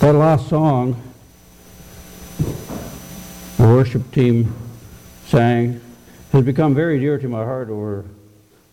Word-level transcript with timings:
That 0.00 0.14
last 0.14 0.48
song, 0.48 0.98
the 3.58 3.64
worship 3.64 4.10
team 4.12 4.54
sang, 5.26 5.78
has 6.32 6.42
become 6.42 6.74
very 6.74 6.98
dear 6.98 7.18
to 7.18 7.28
my 7.28 7.44
heart 7.44 7.68
over 7.68 8.06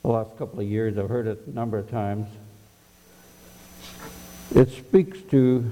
the 0.03 0.07
last 0.07 0.37
couple 0.37 0.61
of 0.61 0.65
years. 0.65 0.97
I've 0.97 1.09
heard 1.09 1.27
it 1.27 1.43
a 1.45 1.49
number 1.49 1.77
of 1.77 1.91
times. 1.91 2.29
It 4.55 4.69
speaks 4.69 5.19
to 5.31 5.69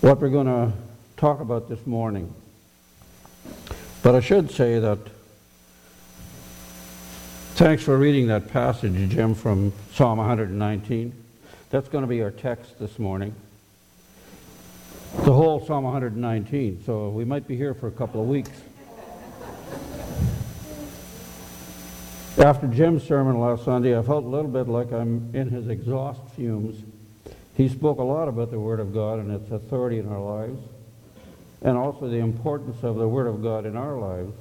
what 0.00 0.20
we're 0.20 0.30
going 0.30 0.48
to 0.48 0.72
talk 1.16 1.38
about 1.38 1.68
this 1.68 1.86
morning. 1.86 2.34
But 4.02 4.16
I 4.16 4.20
should 4.20 4.50
say 4.50 4.80
that 4.80 4.98
thanks 7.54 7.84
for 7.84 7.96
reading 7.96 8.26
that 8.26 8.48
passage, 8.48 9.10
Jim, 9.10 9.36
from 9.36 9.72
Psalm 9.92 10.18
119. 10.18 11.14
That's 11.70 11.88
going 11.88 12.02
to 12.02 12.08
be 12.08 12.20
our 12.20 12.32
text 12.32 12.80
this 12.80 12.98
morning. 12.98 13.32
The 15.22 15.32
whole 15.32 15.64
Psalm 15.64 15.84
119, 15.84 16.82
so 16.84 17.08
we 17.08 17.24
might 17.24 17.48
be 17.48 17.56
here 17.56 17.72
for 17.72 17.86
a 17.86 17.90
couple 17.90 18.20
of 18.20 18.28
weeks. 18.28 18.50
After 22.36 22.66
Jim's 22.66 23.04
sermon 23.04 23.40
last 23.40 23.64
Sunday, 23.64 23.98
I 23.98 24.02
felt 24.02 24.24
a 24.24 24.28
little 24.28 24.50
bit 24.50 24.68
like 24.68 24.92
I'm 24.92 25.30
in 25.34 25.48
his 25.48 25.68
exhaust 25.68 26.20
fumes. 26.36 26.82
He 27.56 27.70
spoke 27.70 28.00
a 28.00 28.02
lot 28.02 28.28
about 28.28 28.50
the 28.50 28.58
Word 28.58 28.80
of 28.80 28.92
God 28.92 29.18
and 29.18 29.30
its 29.30 29.50
authority 29.50 29.98
in 29.98 30.08
our 30.08 30.20
lives, 30.20 30.60
and 31.62 31.78
also 31.78 32.08
the 32.08 32.18
importance 32.18 32.82
of 32.82 32.96
the 32.96 33.08
Word 33.08 33.26
of 33.26 33.42
God 33.42 33.64
in 33.64 33.76
our 33.76 33.96
lives. 33.96 34.34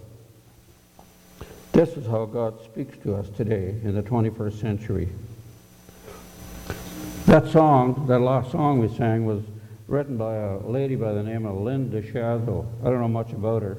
This 1.71 1.89
is 1.91 2.05
how 2.05 2.25
God 2.25 2.61
speaks 2.65 2.97
to 3.03 3.15
us 3.15 3.29
today 3.29 3.69
in 3.83 3.95
the 3.95 4.03
21st 4.03 4.59
century. 4.59 5.07
That 7.25 7.47
song, 7.47 8.05
that 8.07 8.19
last 8.19 8.51
song 8.51 8.79
we 8.79 8.93
sang, 8.93 9.25
was 9.25 9.43
written 9.87 10.17
by 10.17 10.35
a 10.35 10.57
lady 10.59 10.95
by 10.95 11.13
the 11.13 11.23
name 11.23 11.45
of 11.45 11.57
Lynn 11.57 11.89
DeShazo. 11.89 12.65
I 12.81 12.85
don't 12.85 13.01
know 13.01 13.07
much 13.07 13.31
about 13.31 13.61
her. 13.61 13.77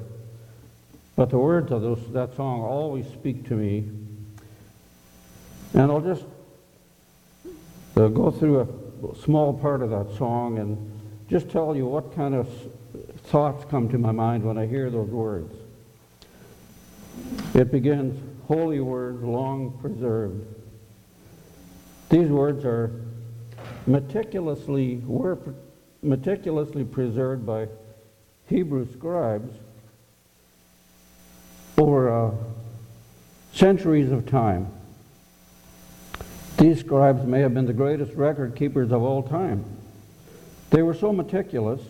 But 1.15 1.29
the 1.29 1.37
words 1.37 1.71
of 1.71 1.81
those, 1.81 1.99
that 2.11 2.35
song 2.35 2.61
always 2.61 3.07
speak 3.07 3.47
to 3.47 3.53
me. 3.55 3.89
And 5.73 5.91
I'll 5.91 6.01
just 6.01 6.25
uh, 7.97 8.07
go 8.07 8.31
through 8.31 8.61
a 8.61 9.15
small 9.23 9.53
part 9.53 9.81
of 9.81 9.89
that 9.89 10.15
song 10.17 10.59
and 10.59 10.91
just 11.29 11.49
tell 11.49 11.75
you 11.75 11.85
what 11.85 12.15
kind 12.15 12.35
of 12.35 12.47
thoughts 13.25 13.65
come 13.69 13.89
to 13.89 13.97
my 13.97 14.11
mind 14.11 14.43
when 14.43 14.57
I 14.57 14.67
hear 14.67 14.89
those 14.89 15.09
words. 15.09 15.53
It 17.53 17.71
begins, 17.71 18.21
holy 18.47 18.81
words 18.81 19.23
long 19.23 19.77
preserved. 19.79 20.45
These 22.09 22.29
words 22.29 22.63
are 22.65 22.91
meticulously, 23.87 24.97
were 25.05 25.37
meticulously 26.05 26.83
preserved 26.83 27.45
by 27.45 27.67
Hebrew 28.47 28.87
scribes 28.93 29.53
over 31.77 32.27
uh, 32.27 32.31
centuries 33.53 34.11
of 34.11 34.25
time. 34.25 34.67
These 36.57 36.79
scribes 36.79 37.25
may 37.25 37.41
have 37.41 37.53
been 37.53 37.65
the 37.65 37.73
greatest 37.73 38.13
record 38.13 38.55
keepers 38.55 38.91
of 38.91 39.01
all 39.01 39.23
time. 39.23 39.65
They 40.69 40.81
were 40.81 40.93
so 40.93 41.11
meticulous 41.11 41.81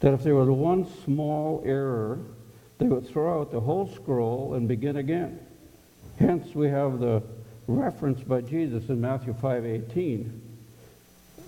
that 0.00 0.14
if 0.14 0.22
there 0.22 0.34
was 0.34 0.48
one 0.48 0.86
small 1.04 1.62
error, 1.66 2.18
they 2.78 2.86
would 2.86 3.08
throw 3.08 3.40
out 3.40 3.50
the 3.50 3.60
whole 3.60 3.88
scroll 3.88 4.54
and 4.54 4.68
begin 4.68 4.96
again. 4.96 5.38
Hence, 6.18 6.54
we 6.54 6.68
have 6.68 7.00
the 7.00 7.22
reference 7.66 8.22
by 8.22 8.40
Jesus 8.40 8.88
in 8.88 9.00
Matthew 9.00 9.34
5:18, 9.34 10.40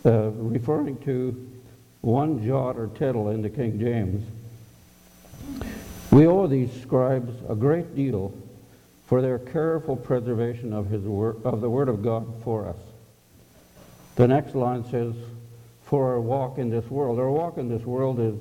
uh, 0.04 0.30
referring 0.30 0.96
to 0.98 1.55
one 2.06 2.46
jot 2.46 2.76
or 2.76 2.86
tittle 2.86 3.30
in 3.30 3.42
the 3.42 3.50
King 3.50 3.80
James. 3.80 4.24
We 6.12 6.28
owe 6.28 6.46
these 6.46 6.70
scribes 6.80 7.34
a 7.48 7.54
great 7.56 7.96
deal 7.96 8.32
for 9.08 9.20
their 9.20 9.40
careful 9.40 9.96
preservation 9.96 10.72
of, 10.72 10.88
his 10.88 11.02
word, 11.02 11.44
of 11.44 11.60
the 11.60 11.68
Word 11.68 11.88
of 11.88 12.04
God 12.04 12.32
for 12.44 12.68
us. 12.68 12.76
The 14.14 14.28
next 14.28 14.54
line 14.54 14.88
says, 14.88 15.14
For 15.86 16.12
our 16.12 16.20
walk 16.20 16.58
in 16.58 16.70
this 16.70 16.88
world. 16.88 17.18
Our 17.18 17.30
walk 17.30 17.58
in 17.58 17.68
this 17.68 17.82
world 17.82 18.20
is 18.20 18.36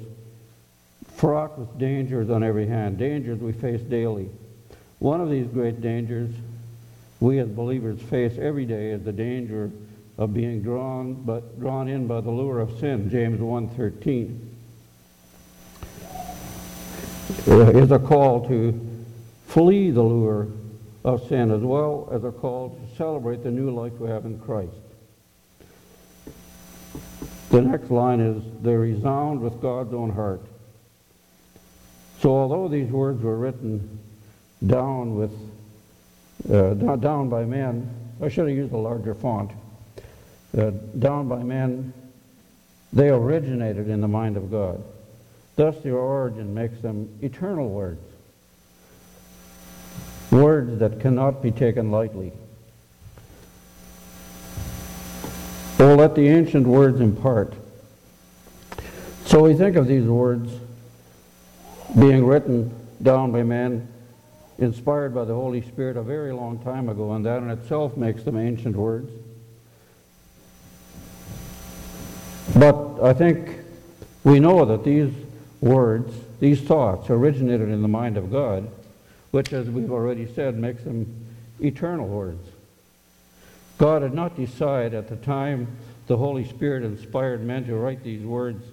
fraught 1.16 1.58
with 1.58 1.80
dangers 1.80 2.30
on 2.30 2.44
every 2.44 2.68
hand, 2.68 3.00
dangers 3.00 3.40
we 3.40 3.52
face 3.52 3.82
daily. 3.82 4.30
One 5.00 5.22
of 5.22 5.32
these 5.32 5.48
great 5.48 5.82
dangers 5.82 6.30
we 7.20 7.40
as 7.40 7.48
believers 7.48 8.00
face 8.00 8.38
every 8.38 8.66
day 8.66 8.92
is 8.92 9.04
the 9.04 9.12
danger 9.12 9.72
of 10.18 10.34
being 10.34 10.62
drawn, 10.62 11.14
but 11.14 11.60
drawn 11.60 11.88
in 11.88 12.08
by 12.08 12.22
the 12.22 12.32
lure 12.32 12.60
of 12.60 12.80
sin, 12.80 13.10
James 13.10 13.40
1.13. 13.40 14.40
It 17.48 17.76
is 17.76 17.92
a 17.92 18.00
call 18.00 18.48
to 18.48 18.80
flee 19.48 19.92
the 19.92 20.02
lure 20.02 20.48
of 21.04 21.28
sin 21.28 21.52
as 21.52 21.62
well 21.62 22.10
as 22.12 22.24
a 22.24 22.32
call 22.32 22.70
to 22.70 22.96
celebrate 22.96 23.44
the 23.44 23.52
new 23.52 23.72
life 23.72 23.94
we 24.00 24.10
have 24.10 24.26
in 24.26 24.40
Christ. 24.40 24.74
The 27.50 27.62
next 27.62 27.92
line 27.92 28.20
is, 28.20 28.44
they 28.62 28.74
resound 28.74 29.40
with 29.40 29.62
God's 29.62 29.94
own 29.94 30.10
heart. 30.10 30.42
So 32.20 32.32
although 32.32 32.68
these 32.68 32.90
words 32.90 33.22
were 33.22 33.38
written 33.38 34.00
down 34.66 35.16
with, 35.16 35.32
uh, 36.52 36.74
down 36.96 37.30
by 37.30 37.46
men, 37.46 37.90
I 38.22 38.30
should 38.30 38.48
have 38.48 38.58
used 38.58 38.74
a 38.74 38.78
larger 38.78 39.14
font, 39.14 39.52
uh, 40.58 40.72
down 41.00 41.28
by 41.28 41.44
men, 41.44 41.94
they 42.94 43.10
originated 43.10 43.90
in 43.90 44.02
the 44.02 44.08
mind 44.08 44.38
of 44.38 44.50
God. 44.50 44.84
Thus, 45.56 45.78
their 45.80 45.98
origin 45.98 46.54
makes 46.54 46.80
them 46.82 47.10
eternal 47.22 47.70
words, 47.70 48.02
words 50.32 50.80
that 50.80 51.00
cannot 51.00 51.42
be 51.42 51.52
taken 51.52 51.92
lightly. 51.92 52.32
Oh, 55.80 55.96
let 55.96 56.16
the 56.16 56.28
ancient 56.28 56.66
words 56.66 57.02
impart. 57.02 57.54
So 59.26 59.42
we 59.42 59.54
think 59.54 59.76
of 59.76 59.88
these 59.88 60.06
words 60.06 60.52
being 62.00 62.26
written 62.26 62.74
down 63.02 63.32
by 63.32 63.44
men 63.44 63.88
inspired 64.58 65.14
by 65.14 65.26
the 65.26 65.34
Holy 65.34 65.62
Spirit 65.62 65.98
a 65.98 66.02
very 66.02 66.32
long 66.32 66.60
time 66.60 66.88
ago, 66.88 67.14
and 67.14 67.26
that 67.26 67.40
in 67.42 67.50
itself 67.50 67.98
makes 67.98 68.24
them 68.24 68.38
ancient 68.38 68.76
words. 68.76 69.12
I 73.02 73.14
think 73.14 73.60
we 74.24 74.40
know 74.40 74.66
that 74.66 74.84
these 74.84 75.14
words, 75.62 76.14
these 76.40 76.62
thoughts, 76.62 77.10
originated 77.10 77.70
in 77.70 77.82
the 77.82 77.88
mind 77.88 78.18
of 78.18 78.32
God, 78.32 78.70
which, 79.32 79.54
as 79.54 79.70
we've 79.70 79.92
already 79.92 80.28
said, 80.34 80.58
makes 80.58 80.84
them 80.84 81.28
eternal 81.60 82.08
words. 82.08 82.48
God 83.78 84.00
did 84.00 84.14
not 84.14 84.36
decide 84.38 84.94
at 84.94 85.10
the 85.10 85.18
time 85.18 85.68
the 86.08 86.18
Holy 86.18 86.46
Spirit 86.48 86.84
inspired 86.84 87.44
men 87.44 87.66
to 87.66 87.76
write 87.76 88.04
these 88.04 88.24
words 88.24 88.64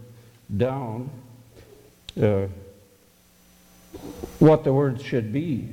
down 0.56 1.10
uh, 2.20 2.46
what 4.38 4.64
the 4.64 4.72
words 4.72 5.02
should 5.02 5.32
be 5.32 5.68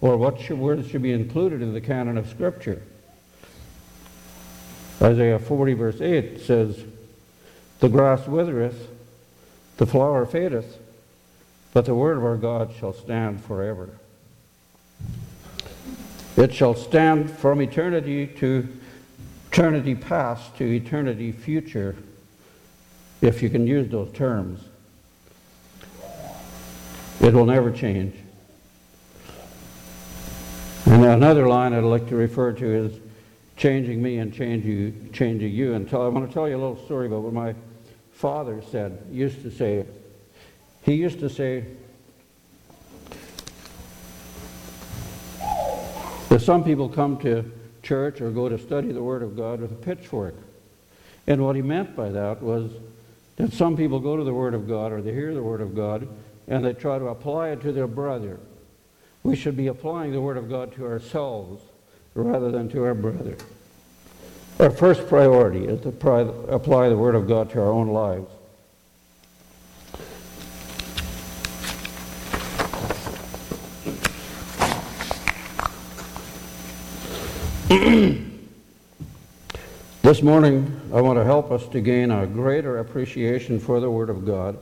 or 0.00 0.16
what 0.16 0.40
should, 0.40 0.58
words 0.58 0.88
should 0.88 1.02
be 1.02 1.12
included 1.12 1.62
in 1.62 1.72
the 1.72 1.80
canon 1.80 2.16
of 2.16 2.28
Scripture. 2.28 2.82
Isaiah 5.02 5.38
40, 5.38 5.74
verse 5.74 6.00
8 6.00 6.40
says, 6.40 6.82
The 7.84 7.90
grass 7.90 8.26
withereth, 8.26 8.88
the 9.76 9.84
flower 9.84 10.24
fadeth, 10.24 10.78
but 11.74 11.84
the 11.84 11.94
word 11.94 12.16
of 12.16 12.24
our 12.24 12.38
God 12.38 12.72
shall 12.80 12.94
stand 12.94 13.44
forever. 13.44 13.90
It 16.34 16.54
shall 16.54 16.72
stand 16.72 17.30
from 17.30 17.60
eternity 17.60 18.26
to 18.38 18.66
eternity 19.50 19.94
past 19.94 20.56
to 20.56 20.64
eternity 20.64 21.30
future, 21.30 21.94
if 23.20 23.42
you 23.42 23.50
can 23.50 23.66
use 23.66 23.90
those 23.90 24.10
terms. 24.12 24.62
It 27.20 27.34
will 27.34 27.44
never 27.44 27.70
change. 27.70 28.16
And 30.86 31.04
another 31.04 31.46
line 31.46 31.74
I'd 31.74 31.84
like 31.84 32.08
to 32.08 32.16
refer 32.16 32.54
to 32.54 32.66
is 32.66 32.98
changing 33.58 34.02
me 34.02 34.16
and 34.16 34.34
you, 34.34 34.94
changing 35.12 35.52
you. 35.52 35.74
And 35.74 35.86
tell, 35.86 36.00
I 36.00 36.08
want 36.08 36.26
to 36.26 36.32
tell 36.32 36.48
you 36.48 36.56
a 36.56 36.62
little 36.64 36.82
story 36.86 37.08
about 37.08 37.30
my 37.30 37.54
father 38.14 38.62
said, 38.70 39.06
used 39.10 39.42
to 39.42 39.50
say. 39.50 39.84
He 40.82 40.94
used 40.94 41.18
to 41.20 41.28
say 41.28 41.64
that 46.28 46.40
some 46.40 46.64
people 46.64 46.88
come 46.88 47.18
to 47.18 47.50
church 47.82 48.20
or 48.20 48.30
go 48.30 48.48
to 48.48 48.58
study 48.58 48.92
the 48.92 49.02
Word 49.02 49.22
of 49.22 49.36
God 49.36 49.60
with 49.60 49.72
a 49.72 49.76
pitchfork. 49.76 50.34
And 51.26 51.44
what 51.44 51.56
he 51.56 51.62
meant 51.62 51.96
by 51.96 52.10
that 52.10 52.42
was 52.42 52.70
that 53.36 53.52
some 53.52 53.76
people 53.76 53.98
go 53.98 54.16
to 54.16 54.24
the 54.24 54.32
Word 54.32 54.54
of 54.54 54.68
God 54.68 54.92
or 54.92 55.02
they 55.02 55.12
hear 55.12 55.34
the 55.34 55.42
Word 55.42 55.60
of 55.60 55.74
God 55.74 56.08
and 56.46 56.64
they 56.64 56.72
try 56.72 56.98
to 56.98 57.08
apply 57.08 57.48
it 57.50 57.62
to 57.62 57.72
their 57.72 57.86
brother. 57.86 58.38
We 59.22 59.36
should 59.36 59.56
be 59.56 59.66
applying 59.66 60.12
the 60.12 60.20
Word 60.20 60.36
of 60.36 60.48
God 60.48 60.74
to 60.76 60.86
ourselves 60.86 61.62
rather 62.14 62.50
than 62.50 62.68
to 62.70 62.84
our 62.84 62.94
brother. 62.94 63.36
Our 64.60 64.70
first 64.70 65.08
priority 65.08 65.64
is 65.64 65.80
to 65.80 65.88
apply 65.88 66.88
the 66.88 66.96
Word 66.96 67.16
of 67.16 67.26
God 67.26 67.50
to 67.50 67.60
our 67.60 67.72
own 67.72 67.88
lives. 67.88 68.30
This 80.02 80.22
morning, 80.22 80.80
I 80.92 81.00
want 81.00 81.18
to 81.18 81.24
help 81.24 81.50
us 81.50 81.66
to 81.68 81.80
gain 81.80 82.10
a 82.10 82.26
greater 82.26 82.78
appreciation 82.78 83.58
for 83.58 83.80
the 83.80 83.90
Word 83.90 84.10
of 84.10 84.26
God, 84.26 84.58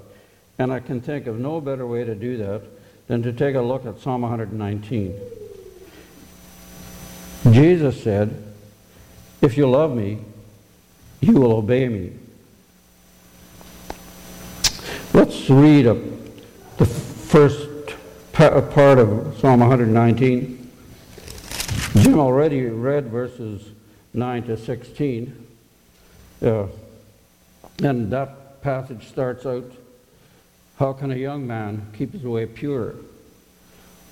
and 0.58 0.72
I 0.72 0.78
can 0.78 1.00
think 1.00 1.26
of 1.26 1.40
no 1.40 1.60
better 1.60 1.84
way 1.84 2.04
to 2.04 2.14
do 2.14 2.36
that 2.36 2.62
than 3.08 3.24
to 3.24 3.32
take 3.32 3.56
a 3.56 3.60
look 3.60 3.84
at 3.84 3.98
Psalm 3.98 4.22
119. 4.22 5.18
Jesus 7.50 8.00
said, 8.00 8.51
If 9.42 9.56
you 9.56 9.68
love 9.68 9.92
me, 9.94 10.18
you 11.20 11.32
will 11.32 11.52
obey 11.52 11.88
me. 11.88 12.12
Let's 15.12 15.50
read 15.50 15.86
a, 15.86 15.94
the 16.78 16.86
first 16.86 17.68
pa- 18.32 18.60
part 18.60 19.00
of 19.00 19.36
Psalm 19.40 19.58
119. 19.58 20.70
Jim 21.96 22.20
already 22.20 22.66
read 22.66 23.08
verses 23.08 23.68
9 24.14 24.44
to 24.44 24.56
16. 24.56 25.46
Uh, 26.40 26.66
and 27.82 28.12
that 28.12 28.62
passage 28.62 29.08
starts 29.08 29.44
out 29.44 29.72
How 30.78 30.92
can 30.92 31.10
a 31.10 31.16
young 31.16 31.48
man 31.48 31.88
keep 31.98 32.12
his 32.12 32.22
way 32.22 32.46
pure? 32.46 32.94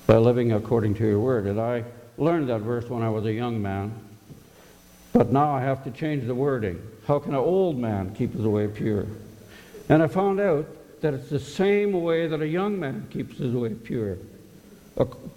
By 0.08 0.16
living 0.16 0.50
according 0.50 0.96
to 0.96 1.06
your 1.06 1.20
word. 1.20 1.46
And 1.46 1.60
I 1.60 1.84
learned 2.18 2.48
that 2.48 2.62
verse 2.62 2.90
when 2.90 3.04
I 3.04 3.10
was 3.10 3.26
a 3.26 3.32
young 3.32 3.62
man, 3.62 4.09
but 5.12 5.32
now 5.32 5.52
I 5.52 5.60
have 5.60 5.84
to 5.84 5.90
change 5.90 6.26
the 6.26 6.34
wording. 6.34 6.80
How 7.06 7.18
can 7.18 7.32
an 7.32 7.40
old 7.40 7.78
man 7.78 8.14
keep 8.14 8.32
his 8.32 8.46
way 8.46 8.68
pure? 8.68 9.06
And 9.88 10.02
I 10.02 10.06
found 10.06 10.38
out 10.38 10.66
that 11.00 11.14
it's 11.14 11.30
the 11.30 11.40
same 11.40 11.92
way 12.02 12.28
that 12.28 12.40
a 12.40 12.46
young 12.46 12.78
man 12.78 13.08
keeps 13.10 13.38
his 13.38 13.52
way 13.52 13.74
pure 13.74 14.18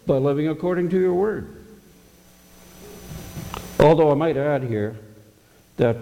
by 0.05 0.17
living 0.17 0.49
according 0.49 0.89
to 0.89 0.99
your 0.99 1.13
word. 1.13 1.65
Although 3.79 4.11
I 4.11 4.15
might 4.15 4.37
add 4.37 4.63
here 4.63 4.95
that 5.77 5.97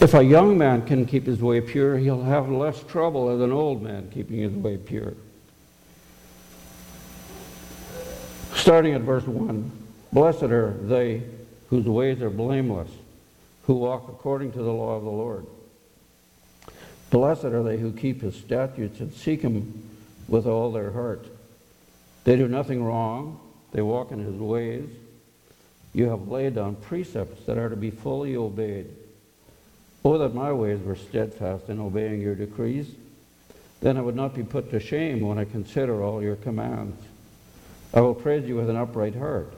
if 0.00 0.14
a 0.14 0.22
young 0.22 0.56
man 0.56 0.86
can 0.86 1.04
keep 1.04 1.26
his 1.26 1.40
way 1.40 1.60
pure, 1.60 1.98
he'll 1.98 2.22
have 2.22 2.48
less 2.48 2.82
trouble 2.84 3.28
as 3.28 3.40
an 3.40 3.52
old 3.52 3.82
man 3.82 4.10
keeping 4.10 4.38
his 4.38 4.52
way 4.52 4.76
pure. 4.78 5.14
Starting 8.54 8.94
at 8.94 9.02
verse 9.02 9.26
1 9.26 9.81
Blessed 10.12 10.42
are 10.44 10.72
they 10.72 11.22
whose 11.70 11.86
ways 11.86 12.20
are 12.20 12.28
blameless, 12.28 12.90
who 13.62 13.74
walk 13.74 14.08
according 14.08 14.52
to 14.52 14.62
the 14.62 14.72
law 14.72 14.96
of 14.96 15.04
the 15.04 15.10
Lord. 15.10 15.46
Blessed 17.10 17.44
are 17.44 17.62
they 17.62 17.78
who 17.78 17.92
keep 17.92 18.20
his 18.20 18.36
statutes 18.36 19.00
and 19.00 19.12
seek 19.12 19.40
him 19.40 19.88
with 20.28 20.46
all 20.46 20.70
their 20.70 20.90
heart. 20.90 21.26
They 22.24 22.36
do 22.36 22.46
nothing 22.46 22.84
wrong, 22.84 23.40
they 23.72 23.80
walk 23.80 24.12
in 24.12 24.18
his 24.18 24.34
ways. 24.34 24.88
You 25.94 26.10
have 26.10 26.28
laid 26.28 26.56
down 26.56 26.76
precepts 26.76 27.44
that 27.46 27.56
are 27.56 27.70
to 27.70 27.76
be 27.76 27.90
fully 27.90 28.36
obeyed. 28.36 28.90
Oh, 30.04 30.18
that 30.18 30.34
my 30.34 30.52
ways 30.52 30.80
were 30.82 30.96
steadfast 30.96 31.68
in 31.68 31.80
obeying 31.80 32.20
your 32.20 32.34
decrees. 32.34 32.86
Then 33.80 33.96
I 33.96 34.02
would 34.02 34.16
not 34.16 34.34
be 34.34 34.42
put 34.42 34.70
to 34.70 34.80
shame 34.80 35.20
when 35.20 35.38
I 35.38 35.44
consider 35.44 36.02
all 36.02 36.22
your 36.22 36.36
commands. 36.36 37.02
I 37.94 38.00
will 38.00 38.14
praise 38.14 38.46
you 38.46 38.56
with 38.56 38.68
an 38.68 38.76
upright 38.76 39.14
heart 39.14 39.54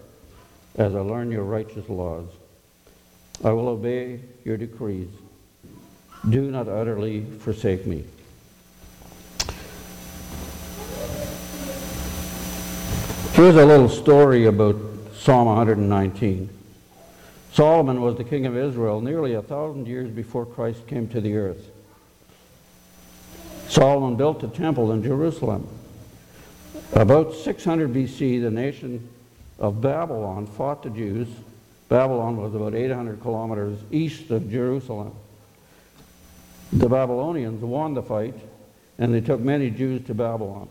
as 0.76 0.94
I 0.94 1.00
learn 1.00 1.31
your 1.31 1.44
righteous 1.44 1.88
laws. 1.88 2.29
I 3.44 3.50
will 3.50 3.69
obey 3.69 4.21
your 4.44 4.56
decrees. 4.56 5.09
Do 6.29 6.50
not 6.50 6.69
utterly 6.69 7.25
forsake 7.41 7.87
me. 7.87 8.05
Here's 13.35 13.56
a 13.56 13.67
little 13.67 13.88
story 13.88 14.47
about 14.47 14.76
Psalm 15.15 15.47
119. 15.49 16.49
Solomon 17.53 18.00
was 18.00 18.17
the 18.17 18.25
king 18.25 18.47
of 18.47 18.56
Israel 18.56 19.00
nearly 19.00 19.35
a 19.35 19.43
thousand 19.43 19.87
years 19.87 20.11
before 20.11 20.47
Christ 20.47 20.87
came 20.87 21.09
to 21.09 21.20
the 21.20 21.37
earth. 21.37 21.70
Solomon 23.69 24.17
built 24.17 24.43
a 24.43 24.49
temple 24.49 24.93
in 24.93 25.03
Jerusalem. 25.03 25.67
About 26.93 27.35
600 27.35 27.93
BC, 27.93 28.41
the 28.41 28.50
nation 28.50 29.09
of 29.59 29.81
Babylon 29.81 30.47
fought 30.47 30.83
the 30.83 30.91
Jews. 30.91 31.29
Babylon 31.89 32.37
was 32.37 32.55
about 32.55 32.75
800 32.75 33.21
kilometers 33.21 33.79
east 33.91 34.31
of 34.31 34.51
Jerusalem. 34.51 35.15
The 36.73 36.89
Babylonians 36.89 37.62
won 37.62 37.95
the 37.95 38.03
fight, 38.03 38.35
and 38.99 39.15
they 39.15 39.21
took 39.21 39.41
many 39.41 39.71
Jews 39.71 40.05
to 40.06 40.15
Babylon. 40.15 40.69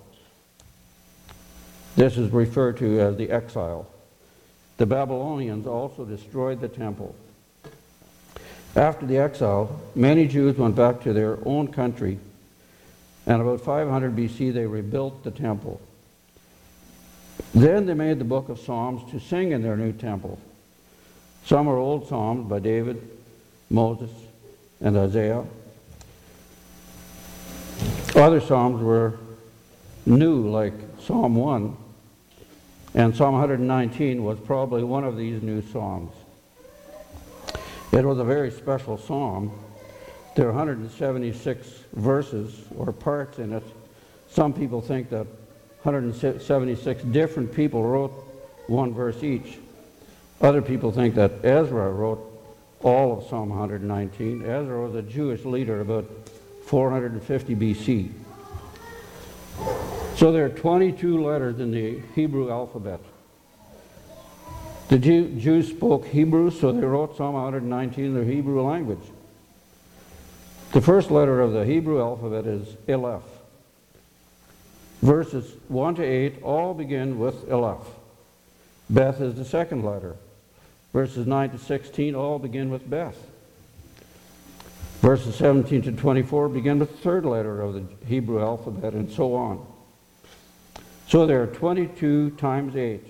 This 1.95 2.17
is 2.17 2.31
referred 2.31 2.77
to 2.77 2.99
as 2.99 3.15
the 3.17 3.29
exile. 3.29 3.87
The 4.77 4.85
Babylonians 4.85 5.67
also 5.67 6.03
destroyed 6.03 6.59
the 6.59 6.67
temple. 6.67 7.15
After 8.75 9.05
the 9.05 9.17
exile, 9.17 9.79
many 9.93 10.27
Jews 10.27 10.57
went 10.57 10.75
back 10.75 11.01
to 11.03 11.13
their 11.13 11.37
own 11.47 11.67
country, 11.67 12.17
and 13.27 13.41
about 13.41 13.61
500 13.61 14.15
BC 14.15 14.51
they 14.51 14.65
rebuilt 14.65 15.23
the 15.23 15.31
temple. 15.31 15.79
Then 17.53 17.85
they 17.85 17.93
made 17.93 18.19
the 18.19 18.25
book 18.25 18.49
of 18.49 18.59
Psalms 18.59 19.09
to 19.11 19.19
sing 19.19 19.51
in 19.51 19.61
their 19.61 19.77
new 19.77 19.93
temple. 19.93 20.39
Some 21.45 21.67
are 21.67 21.77
old 21.77 22.07
Psalms 22.07 22.49
by 22.49 22.59
David, 22.59 23.01
Moses, 23.69 24.11
and 24.81 24.97
Isaiah. 24.97 25.43
Other 28.15 28.41
Psalms 28.41 28.81
were 28.81 29.19
new, 30.05 30.49
like 30.49 30.73
Psalm 30.99 31.35
1 31.35 31.77
and 32.95 33.15
Psalm 33.15 33.33
119 33.33 34.23
was 34.23 34.39
probably 34.39 34.83
one 34.83 35.03
of 35.03 35.17
these 35.17 35.41
new 35.41 35.63
psalms. 35.63 36.11
It 37.91 38.05
was 38.05 38.19
a 38.19 38.23
very 38.23 38.51
special 38.51 38.97
psalm. 38.97 39.51
There 40.35 40.47
are 40.47 40.51
176 40.51 41.67
verses 41.93 42.65
or 42.77 42.91
parts 42.91 43.39
in 43.39 43.53
it. 43.53 43.63
Some 44.29 44.53
people 44.53 44.79
think 44.79 45.09
that 45.09 45.25
176 45.83 47.03
different 47.03 47.53
people 47.53 47.83
wrote 47.83 48.11
one 48.67 48.93
verse 48.93 49.21
each. 49.23 49.57
Other 50.41 50.61
people 50.61 50.91
think 50.91 51.15
that 51.15 51.43
Ezra 51.43 51.91
wrote 51.91 52.19
all 52.81 53.17
of 53.17 53.27
Psalm 53.27 53.49
119. 53.49 54.43
Ezra 54.45 54.81
was 54.81 54.95
a 54.95 55.01
Jewish 55.01 55.45
leader 55.45 55.81
about 55.81 56.05
450 56.65 57.55
BC. 57.55 58.11
So 60.15 60.31
there 60.31 60.45
are 60.45 60.49
22 60.49 61.23
letters 61.23 61.59
in 61.59 61.71
the 61.71 62.01
Hebrew 62.15 62.49
alphabet. 62.49 62.99
The 64.89 64.99
Jew, 64.99 65.39
Jews 65.39 65.69
spoke 65.69 66.05
Hebrew, 66.05 66.51
so 66.51 66.71
they 66.71 66.85
wrote 66.85 67.17
Psalm 67.17 67.33
119 67.33 68.05
in 68.05 68.13
their 68.13 68.23
Hebrew 68.23 68.61
language. 68.61 69.03
The 70.71 70.81
first 70.81 71.11
letter 71.11 71.41
of 71.41 71.53
the 71.53 71.65
Hebrew 71.65 72.01
alphabet 72.01 72.45
is 72.45 72.75
Aleph. 72.87 73.23
Verses 75.03 75.57
1 75.67 75.95
to 75.95 76.01
8 76.01 76.41
all 76.43 76.73
begin 76.73 77.19
with 77.19 77.51
Aleph. 77.51 77.85
Beth 78.89 79.19
is 79.19 79.35
the 79.35 79.43
second 79.43 79.83
letter. 79.83 80.15
Verses 80.93 81.27
9 81.27 81.49
to 81.49 81.57
16 81.57 82.15
all 82.15 82.39
begin 82.39 82.69
with 82.69 82.89
Beth. 82.89 83.17
Verses 85.01 85.35
17 85.35 85.81
to 85.81 85.91
24 85.91 86.47
begin 86.47 86.79
with 86.79 86.89
the 86.89 86.97
third 86.99 87.25
letter 87.25 87.59
of 87.59 87.73
the 87.73 87.83
Hebrew 88.05 88.41
alphabet, 88.41 88.93
and 88.93 89.11
so 89.11 89.35
on. 89.35 89.67
So 91.09 91.25
there 91.25 91.43
are 91.43 91.47
22 91.47 92.29
times 92.37 92.77
8, 92.77 93.05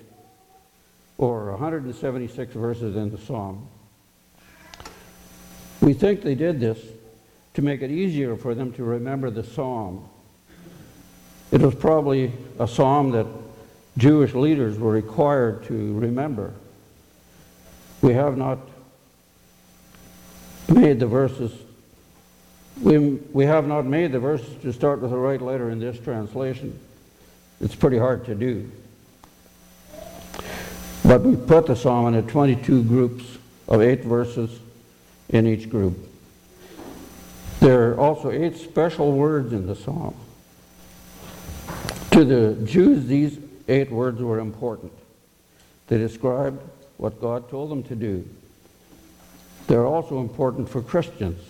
or 1.19 1.51
176 1.51 2.55
verses 2.55 2.95
in 2.95 3.11
the 3.11 3.19
psalm. 3.19 3.67
We 5.79 5.93
think 5.93 6.23
they 6.23 6.33
did 6.33 6.59
this 6.59 6.79
to 7.53 7.61
make 7.61 7.83
it 7.83 7.91
easier 7.91 8.35
for 8.35 8.55
them 8.55 8.73
to 8.73 8.83
remember 8.83 9.29
the 9.29 9.43
psalm. 9.43 10.09
It 11.53 11.61
was 11.61 11.75
probably 11.75 12.31
a 12.57 12.67
psalm 12.67 13.11
that 13.11 13.27
Jewish 13.95 14.33
leaders 14.33 14.79
were 14.79 14.91
required 14.91 15.63
to 15.65 15.93
remember. 15.99 16.51
We 18.01 18.13
have 18.13 18.37
not 18.37 18.57
made 20.67 20.99
the 20.99 21.05
verses, 21.05 21.53
we, 22.81 22.97
we 22.97 23.45
have 23.45 23.67
not 23.67 23.85
made 23.85 24.13
the 24.13 24.19
verses 24.19 24.59
to 24.63 24.73
start 24.73 24.99
with 24.99 25.11
the 25.11 25.17
right 25.17 25.39
letter 25.39 25.69
in 25.69 25.77
this 25.77 25.99
translation. 25.99 26.79
It's 27.61 27.75
pretty 27.75 27.99
hard 27.99 28.25
to 28.25 28.33
do. 28.33 28.71
But 31.05 31.21
we 31.21 31.35
put 31.35 31.67
the 31.67 31.75
psalm 31.75 32.15
into 32.15 32.27
22 32.31 32.83
groups 32.85 33.37
of 33.67 33.79
eight 33.79 34.03
verses 34.03 34.59
in 35.29 35.45
each 35.45 35.69
group. 35.69 35.99
There 37.59 37.91
are 37.91 37.99
also 37.99 38.31
eight 38.31 38.57
special 38.57 39.11
words 39.11 39.53
in 39.53 39.67
the 39.67 39.75
psalm. 39.75 40.15
To 42.13 42.23
the 42.23 42.53
Jews, 42.63 43.07
these 43.07 43.39
eight 43.67 43.89
words 43.89 44.21
were 44.21 44.37
important. 44.37 44.93
They 45.87 45.97
described 45.97 46.61
what 46.97 47.19
God 47.19 47.49
told 47.49 47.71
them 47.71 47.81
to 47.85 47.95
do. 47.95 48.23
They're 49.65 49.87
also 49.87 50.19
important 50.19 50.69
for 50.69 50.83
Christians 50.83 51.43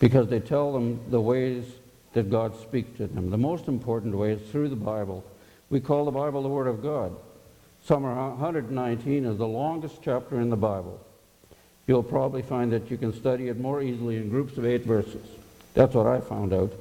because 0.00 0.26
they 0.26 0.40
tell 0.40 0.72
them 0.72 0.98
the 1.10 1.20
ways 1.20 1.64
that 2.14 2.30
God 2.32 2.60
speaks 2.60 2.96
to 2.96 3.06
them. 3.06 3.30
The 3.30 3.38
most 3.38 3.68
important 3.68 4.16
way 4.16 4.32
is 4.32 4.50
through 4.50 4.70
the 4.70 4.76
Bible. 4.76 5.22
We 5.70 5.78
call 5.78 6.04
the 6.04 6.10
Bible 6.10 6.42
the 6.42 6.48
Word 6.48 6.66
of 6.66 6.82
God. 6.82 7.14
Psalm 7.84 8.02
119 8.02 9.24
is 9.24 9.38
the 9.38 9.46
longest 9.46 10.00
chapter 10.02 10.40
in 10.40 10.50
the 10.50 10.56
Bible. 10.56 11.00
You'll 11.86 12.02
probably 12.02 12.42
find 12.42 12.72
that 12.72 12.90
you 12.90 12.96
can 12.96 13.12
study 13.14 13.46
it 13.50 13.60
more 13.60 13.80
easily 13.80 14.16
in 14.16 14.30
groups 14.30 14.58
of 14.58 14.66
eight 14.66 14.84
verses. 14.84 15.24
That's 15.74 15.94
what 15.94 16.08
I 16.08 16.18
found 16.20 16.52
out. 16.52 16.72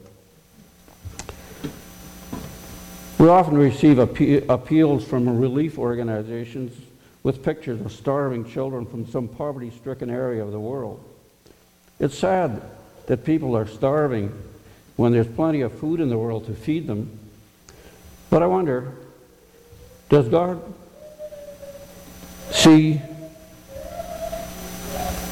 We 3.22 3.30
often 3.30 3.56
receive 3.56 4.00
appeals 4.00 5.06
from 5.06 5.38
relief 5.38 5.78
organizations 5.78 6.76
with 7.22 7.44
pictures 7.44 7.80
of 7.80 7.92
starving 7.92 8.50
children 8.50 8.88
from 8.88 9.06
some 9.06 9.28
poverty 9.28 9.70
stricken 9.70 10.10
area 10.10 10.44
of 10.44 10.52
the 10.52 10.60
world. 10.60 11.08
It's 12.00 12.18
sad 12.18 12.64
that 13.06 13.24
people 13.24 13.56
are 13.56 13.68
starving 13.68 14.34
when 14.96 15.12
there's 15.12 15.28
plenty 15.28 15.62
of 15.62 15.72
food 15.72 16.00
in 16.00 16.10
the 16.10 16.18
world 16.18 16.48
to 16.48 16.56
feed 16.56 16.88
them. 16.88 17.20
But 18.32 18.42
I 18.42 18.48
wonder 18.48 18.96
does 20.10 20.28
God 20.28 20.60
see? 22.50 23.00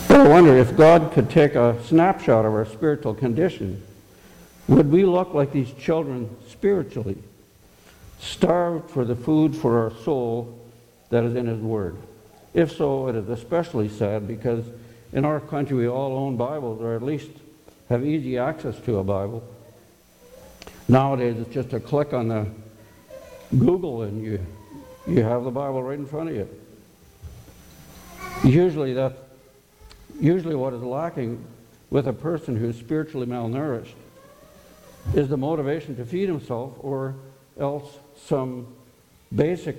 I 0.10 0.28
wonder 0.28 0.56
if 0.56 0.78
God 0.78 1.12
could 1.12 1.32
take 1.32 1.56
a 1.56 1.84
snapshot 1.86 2.46
of 2.46 2.54
our 2.54 2.68
spiritual 2.68 3.16
condition, 3.16 3.82
would 4.68 4.92
we 4.92 5.06
look 5.06 5.34
like 5.34 5.52
these 5.52 5.72
children 5.72 6.30
spiritually, 6.50 7.18
starved 8.20 8.90
for 8.92 9.06
the 9.06 9.16
food 9.16 9.56
for 9.56 9.84
our 9.84 9.92
soul 10.04 10.60
that 11.10 11.24
is 11.24 11.36
in 11.36 11.48
His 11.48 11.60
Word? 11.60 11.98
If 12.54 12.72
so, 12.72 13.08
it 13.08 13.16
is 13.16 13.30
especially 13.30 13.90
sad 13.90 14.28
because 14.28 14.66
in 15.14 15.26
our 15.26 15.40
country 15.40 15.78
we 15.78 15.88
all 15.88 16.16
own 16.18 16.38
Bibles, 16.38 16.82
or 16.82 16.96
at 16.96 17.04
least 17.04 17.30
have 17.90 18.06
easy 18.06 18.38
access 18.38 18.80
to 18.82 18.98
a 18.98 19.04
Bible. 19.04 19.44
Nowadays, 20.88 21.38
it's 21.40 21.54
just 21.54 21.74
a 21.74 21.80
click 21.80 22.14
on 22.14 22.28
the 22.28 22.48
Google 23.58 24.04
and 24.04 24.24
you, 24.24 24.46
you 25.08 25.24
have 25.24 25.44
the 25.44 25.52
Bible 25.52 25.82
right 25.82 25.98
in 25.98 26.06
front 26.06 26.30
of 26.30 26.36
you. 26.36 26.50
Usually, 28.44 28.94
that, 28.94 29.14
usually 30.20 30.56
what 30.56 30.74
is 30.74 30.82
lacking 30.82 31.44
with 31.90 32.08
a 32.08 32.14
person 32.14 32.56
who's 32.56 32.78
spiritually 32.78 33.26
malnourished 33.26 33.94
is 35.16 35.28
the 35.28 35.38
motivation 35.38 35.96
to 35.96 36.06
feed 36.06 36.30
himself 36.30 36.74
or 36.80 37.16
else 37.60 37.98
some 38.26 38.68
basic 39.34 39.78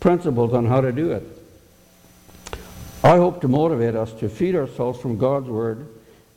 principles 0.00 0.52
on 0.52 0.66
how 0.66 0.80
to 0.80 0.92
do 0.92 1.12
it. 1.12 1.24
I 3.02 3.16
hope 3.16 3.40
to 3.42 3.48
motivate 3.48 3.94
us 3.94 4.12
to 4.14 4.28
feed 4.28 4.56
ourselves 4.56 5.00
from 5.00 5.18
God's 5.18 5.48
Word 5.48 5.86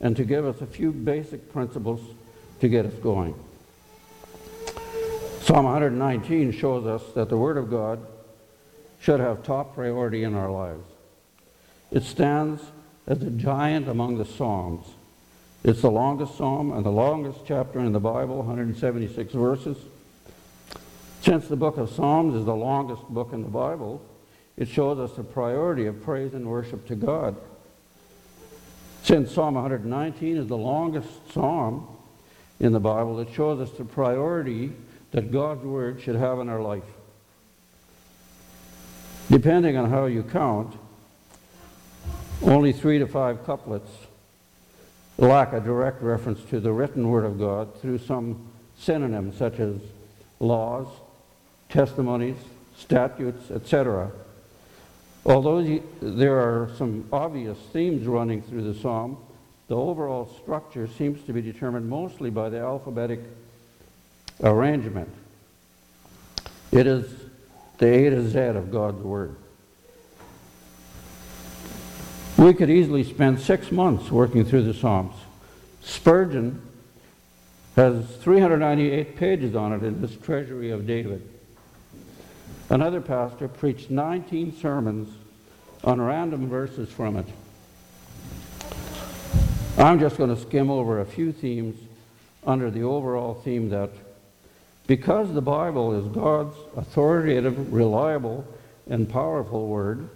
and 0.00 0.16
to 0.16 0.24
give 0.24 0.46
us 0.46 0.60
a 0.60 0.66
few 0.66 0.92
basic 0.92 1.52
principles 1.52 2.00
to 2.60 2.68
get 2.68 2.86
us 2.86 2.94
going. 2.94 3.34
Psalm 5.42 5.64
119 5.64 6.52
shows 6.52 6.86
us 6.86 7.02
that 7.14 7.28
the 7.28 7.36
Word 7.36 7.56
of 7.56 7.70
God 7.70 8.06
should 9.00 9.20
have 9.20 9.42
top 9.42 9.74
priority 9.74 10.22
in 10.22 10.34
our 10.34 10.50
lives. 10.50 10.84
It 11.90 12.04
stands 12.04 12.62
as 13.06 13.22
a 13.22 13.30
giant 13.30 13.88
among 13.88 14.18
the 14.18 14.24
Psalms. 14.24 14.86
It's 15.64 15.82
the 15.82 15.90
longest 15.90 16.38
psalm 16.38 16.72
and 16.72 16.84
the 16.84 16.90
longest 16.90 17.40
chapter 17.46 17.80
in 17.80 17.92
the 17.92 18.00
Bible, 18.00 18.36
176 18.36 19.32
verses. 19.32 19.76
Since 21.22 21.48
the 21.48 21.56
book 21.56 21.76
of 21.76 21.90
Psalms 21.90 22.34
is 22.34 22.46
the 22.46 22.54
longest 22.54 23.02
book 23.08 23.32
in 23.32 23.42
the 23.42 23.48
Bible, 23.48 24.02
it 24.56 24.68
shows 24.68 24.98
us 24.98 25.16
the 25.16 25.22
priority 25.22 25.86
of 25.86 26.02
praise 26.02 26.32
and 26.32 26.46
worship 26.46 26.86
to 26.88 26.94
God. 26.94 27.36
Since 29.02 29.32
Psalm 29.32 29.54
119 29.54 30.36
is 30.36 30.46
the 30.46 30.56
longest 30.56 31.08
psalm 31.32 31.86
in 32.58 32.72
the 32.72 32.80
Bible, 32.80 33.18
it 33.20 33.28
shows 33.32 33.60
us 33.60 33.76
the 33.76 33.84
priority 33.84 34.72
that 35.10 35.30
God's 35.30 35.64
Word 35.64 36.00
should 36.00 36.16
have 36.16 36.38
in 36.38 36.48
our 36.48 36.60
life. 36.60 36.84
Depending 39.30 39.76
on 39.76 39.90
how 39.90 40.06
you 40.06 40.22
count, 40.22 40.74
only 42.42 42.72
three 42.72 42.98
to 42.98 43.06
five 43.06 43.44
couplets 43.44 43.90
lack 45.18 45.52
a 45.52 45.60
direct 45.60 46.02
reference 46.02 46.42
to 46.44 46.60
the 46.60 46.72
written 46.72 47.08
Word 47.08 47.24
of 47.24 47.38
God 47.38 47.78
through 47.80 47.98
some 47.98 48.48
synonyms 48.78 49.36
such 49.36 49.60
as 49.60 49.76
laws, 50.38 50.86
testimonies, 51.70 52.36
statutes, 52.76 53.50
etc. 53.50 54.10
Although 55.24 55.80
there 56.00 56.36
are 56.36 56.70
some 56.76 57.06
obvious 57.12 57.58
themes 57.72 58.06
running 58.06 58.42
through 58.42 58.72
the 58.72 58.78
psalm, 58.78 59.18
the 59.68 59.76
overall 59.76 60.26
structure 60.42 60.88
seems 60.88 61.22
to 61.26 61.32
be 61.32 61.40
determined 61.40 61.88
mostly 61.88 62.30
by 62.30 62.48
the 62.48 62.58
alphabetic 62.58 63.20
arrangement. 64.42 65.08
It 66.72 66.86
is 66.86 67.08
the 67.78 67.86
A 67.86 68.10
to 68.10 68.28
Z 68.28 68.38
of 68.38 68.70
God's 68.70 69.02
Word. 69.02 69.36
We 72.36 72.54
could 72.54 72.70
easily 72.70 73.04
spend 73.04 73.38
six 73.38 73.70
months 73.70 74.10
working 74.10 74.44
through 74.44 74.62
the 74.62 74.74
Psalms. 74.74 75.14
Spurgeon 75.82 76.62
has 77.76 78.04
398 78.16 79.16
pages 79.16 79.54
on 79.54 79.72
it 79.72 79.82
in 79.82 80.00
his 80.00 80.16
Treasury 80.16 80.70
of 80.70 80.86
David. 80.86 81.28
Another 82.70 83.00
pastor 83.00 83.48
preached 83.48 83.90
19 83.90 84.56
sermons 84.56 85.12
on 85.82 86.00
random 86.00 86.48
verses 86.48 86.88
from 86.88 87.16
it. 87.16 87.26
I'm 89.76 89.98
just 89.98 90.16
going 90.16 90.34
to 90.34 90.40
skim 90.40 90.70
over 90.70 91.00
a 91.00 91.04
few 91.04 91.32
themes 91.32 91.76
under 92.46 92.70
the 92.70 92.84
overall 92.84 93.34
theme 93.34 93.70
that 93.70 93.90
because 94.86 95.32
the 95.34 95.40
Bible 95.40 95.94
is 95.94 96.06
God's 96.14 96.56
authoritative, 96.76 97.72
reliable, 97.72 98.46
and 98.88 99.08
powerful 99.08 99.66
word, 99.66 100.08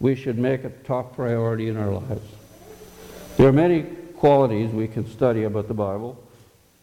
we 0.00 0.16
should 0.16 0.36
make 0.36 0.64
it 0.64 0.84
top 0.84 1.14
priority 1.14 1.68
in 1.68 1.76
our 1.76 1.90
lives. 1.90 2.28
There 3.36 3.46
are 3.48 3.52
many 3.52 3.82
qualities 4.16 4.72
we 4.72 4.88
can 4.88 5.08
study 5.08 5.44
about 5.44 5.68
the 5.68 5.74
Bible, 5.74 6.20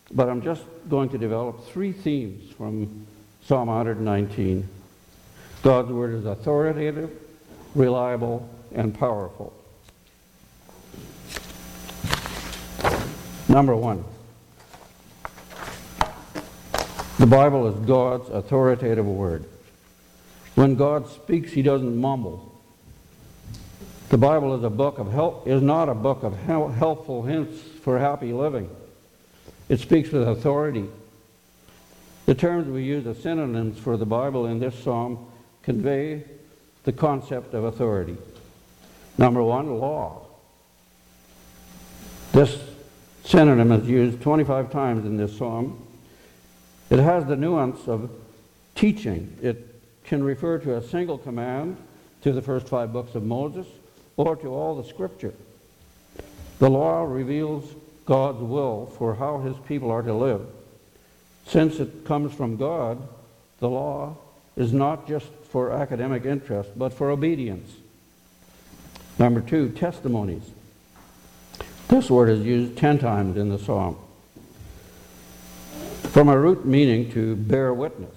but 0.09 0.29
I'm 0.29 0.41
just 0.41 0.63
going 0.89 1.09
to 1.09 1.17
develop 1.17 1.67
three 1.67 1.91
themes 1.91 2.49
from 2.51 3.05
Psalm 3.43 3.67
119. 3.67 4.67
God's 5.63 5.91
word 5.91 6.13
is 6.13 6.25
authoritative, 6.25 7.11
reliable, 7.75 8.47
and 8.73 8.97
powerful. 8.97 9.53
Number 13.49 13.75
one, 13.75 14.03
the 17.17 17.25
Bible 17.25 17.67
is 17.67 17.75
God's 17.87 18.29
authoritative 18.29 19.05
word. 19.05 19.45
When 20.55 20.75
God 20.75 21.09
speaks, 21.09 21.51
he 21.51 21.61
doesn't 21.61 21.95
mumble. 21.95 22.61
The 24.09 24.17
Bible 24.17 24.55
is 24.55 24.63
a 24.63 24.69
book 24.69 24.99
of 24.99 25.11
help 25.11 25.47
is 25.47 25.61
not 25.61 25.89
a 25.89 25.93
book 25.93 26.23
of 26.23 26.37
helpful 26.37 27.23
hints 27.23 27.61
for 27.83 27.99
happy 27.99 28.33
living. 28.33 28.69
It 29.69 29.79
speaks 29.79 30.11
with 30.11 30.27
authority. 30.27 30.87
The 32.25 32.35
terms 32.35 32.67
we 32.67 32.83
use 32.83 33.05
as 33.05 33.21
synonyms 33.21 33.77
for 33.79 33.97
the 33.97 34.05
Bible 34.05 34.45
in 34.45 34.59
this 34.59 34.81
psalm 34.81 35.26
convey 35.67 36.23
the 36.85 36.93
concept 36.93 37.53
of 37.53 37.65
authority. 37.65 38.15
Number 39.17 39.43
one, 39.43 39.81
law. 39.81 40.25
This 42.31 42.57
synonym 43.25 43.73
is 43.73 43.85
used 43.85 44.21
25 44.21 44.71
times 44.71 45.05
in 45.05 45.17
this 45.17 45.37
psalm. 45.37 45.85
It 46.89 46.99
has 46.99 47.25
the 47.25 47.35
nuance 47.35 47.85
of 47.85 48.09
teaching. 48.75 49.37
It 49.41 49.81
can 50.05 50.23
refer 50.23 50.57
to 50.59 50.77
a 50.77 50.81
single 50.81 51.17
command 51.17 51.75
to 52.21 52.31
the 52.31 52.41
first 52.41 52.69
five 52.69 52.93
books 52.93 53.13
of 53.13 53.23
Moses 53.23 53.67
or 54.15 54.37
to 54.37 54.47
all 54.47 54.81
the 54.81 54.87
scripture. 54.87 55.33
The 56.59 56.69
law 56.69 57.03
reveals 57.03 57.75
God's 58.05 58.41
will 58.41 58.85
for 58.97 59.15
how 59.15 59.39
his 59.39 59.57
people 59.67 59.91
are 59.91 60.01
to 60.01 60.13
live. 60.13 60.47
Since 61.45 61.81
it 61.81 62.05
comes 62.05 62.33
from 62.33 62.55
God, 62.55 63.05
the 63.59 63.69
law 63.69 64.15
is 64.55 64.71
not 64.71 65.09
just 65.09 65.27
for 65.57 65.71
academic 65.71 66.23
interest, 66.23 66.69
but 66.77 66.93
for 66.93 67.09
obedience. 67.09 67.77
Number 69.17 69.41
two, 69.41 69.69
testimonies. 69.69 70.43
This 71.87 72.11
word 72.11 72.29
is 72.29 72.45
used 72.45 72.77
10 72.77 72.99
times 72.99 73.37
in 73.37 73.49
the 73.49 73.57
psalm. 73.57 73.97
From 76.11 76.29
a 76.29 76.37
root 76.37 76.63
meaning 76.63 77.11
to 77.13 77.35
bear 77.35 77.73
witness. 77.73 78.13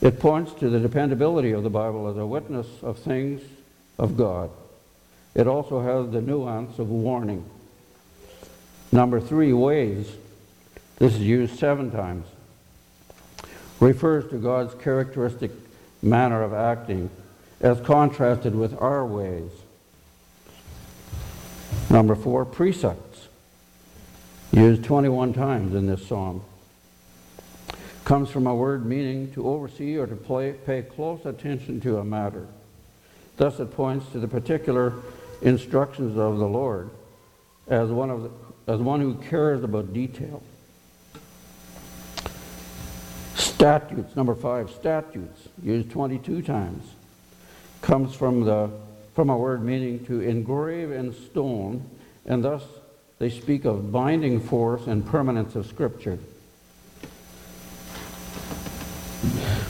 It 0.00 0.18
points 0.18 0.54
to 0.60 0.70
the 0.70 0.80
dependability 0.80 1.52
of 1.52 1.62
the 1.62 1.68
Bible 1.68 2.08
as 2.08 2.16
a 2.16 2.24
witness 2.24 2.66
of 2.82 2.96
things 2.96 3.42
of 3.98 4.16
God. 4.16 4.48
It 5.34 5.46
also 5.46 5.82
has 5.82 6.10
the 6.10 6.22
nuance 6.22 6.78
of 6.78 6.88
warning. 6.88 7.44
Number 8.90 9.20
three, 9.20 9.52
ways. 9.52 10.10
This 10.96 11.12
is 11.12 11.20
used 11.20 11.58
seven 11.58 11.90
times 11.90 12.24
refers 13.82 14.30
to 14.30 14.36
God's 14.36 14.74
characteristic 14.82 15.50
manner 16.02 16.42
of 16.42 16.52
acting 16.52 17.08
as 17.60 17.80
contrasted 17.80 18.54
with 18.54 18.76
our 18.80 19.06
ways. 19.06 19.50
Number 21.88 22.14
four, 22.14 22.44
precepts, 22.44 23.28
used 24.50 24.84
21 24.84 25.32
times 25.32 25.74
in 25.74 25.86
this 25.86 26.06
psalm. 26.06 26.42
Comes 28.04 28.30
from 28.30 28.46
a 28.46 28.54
word 28.54 28.84
meaning 28.84 29.32
to 29.32 29.48
oversee 29.48 29.96
or 29.96 30.06
to 30.06 30.16
play, 30.16 30.52
pay 30.52 30.82
close 30.82 31.24
attention 31.24 31.80
to 31.82 31.98
a 31.98 32.04
matter. 32.04 32.48
Thus, 33.36 33.60
it 33.60 33.74
points 33.74 34.10
to 34.12 34.18
the 34.18 34.28
particular 34.28 34.92
instructions 35.40 36.18
of 36.18 36.38
the 36.38 36.46
Lord 36.46 36.90
as 37.68 37.90
one, 37.90 38.10
of 38.10 38.22
the, 38.24 38.30
as 38.72 38.80
one 38.80 39.00
who 39.00 39.14
cares 39.14 39.62
about 39.62 39.92
detail. 39.92 40.42
Statutes, 43.62 44.16
number 44.16 44.34
five, 44.34 44.68
statutes, 44.70 45.46
used 45.62 45.88
22 45.92 46.42
times, 46.42 46.82
comes 47.80 48.12
from, 48.12 48.40
the, 48.44 48.68
from 49.14 49.30
a 49.30 49.38
word 49.38 49.62
meaning 49.62 50.04
to 50.06 50.20
engrave 50.20 50.90
in 50.90 51.14
stone, 51.14 51.88
and 52.26 52.42
thus 52.42 52.64
they 53.20 53.30
speak 53.30 53.64
of 53.64 53.92
binding 53.92 54.40
force 54.40 54.88
and 54.88 55.06
permanence 55.06 55.54
of 55.54 55.64
Scripture. 55.66 56.18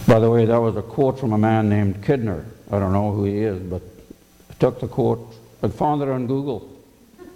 By 0.08 0.20
the 0.20 0.30
way, 0.30 0.46
that 0.46 0.56
was 0.56 0.74
a 0.76 0.82
quote 0.82 1.20
from 1.20 1.34
a 1.34 1.38
man 1.38 1.68
named 1.68 2.02
Kidner. 2.02 2.46
I 2.70 2.78
don't 2.78 2.94
know 2.94 3.12
who 3.12 3.24
he 3.24 3.40
is, 3.40 3.58
but 3.58 3.82
I 4.48 4.54
took 4.54 4.80
the 4.80 4.88
quote 4.88 5.34
and 5.60 5.74
found 5.74 6.00
it 6.00 6.08
on 6.08 6.26
Google. 6.26 6.66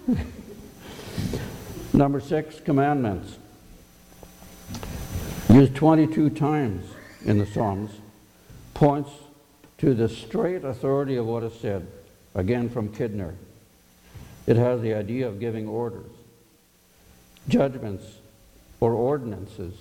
Number 1.93 2.19
six, 2.19 2.59
commandments 2.59 3.37
used 5.49 5.75
22 5.75 6.29
times 6.31 6.85
in 7.25 7.37
the 7.37 7.45
Psalms, 7.45 7.91
points 8.73 9.09
to 9.77 9.93
the 9.93 10.09
straight 10.09 10.63
authority 10.63 11.15
of 11.15 11.25
what 11.25 11.43
is 11.43 11.53
said, 11.53 11.87
again 12.35 12.69
from 12.69 12.89
Kidner. 12.89 13.33
It 14.45 14.55
has 14.55 14.81
the 14.81 14.93
idea 14.93 15.27
of 15.27 15.39
giving 15.39 15.67
orders. 15.67 16.11
Judgments 17.47 18.05
or 18.79 18.93
ordinances, 18.93 19.73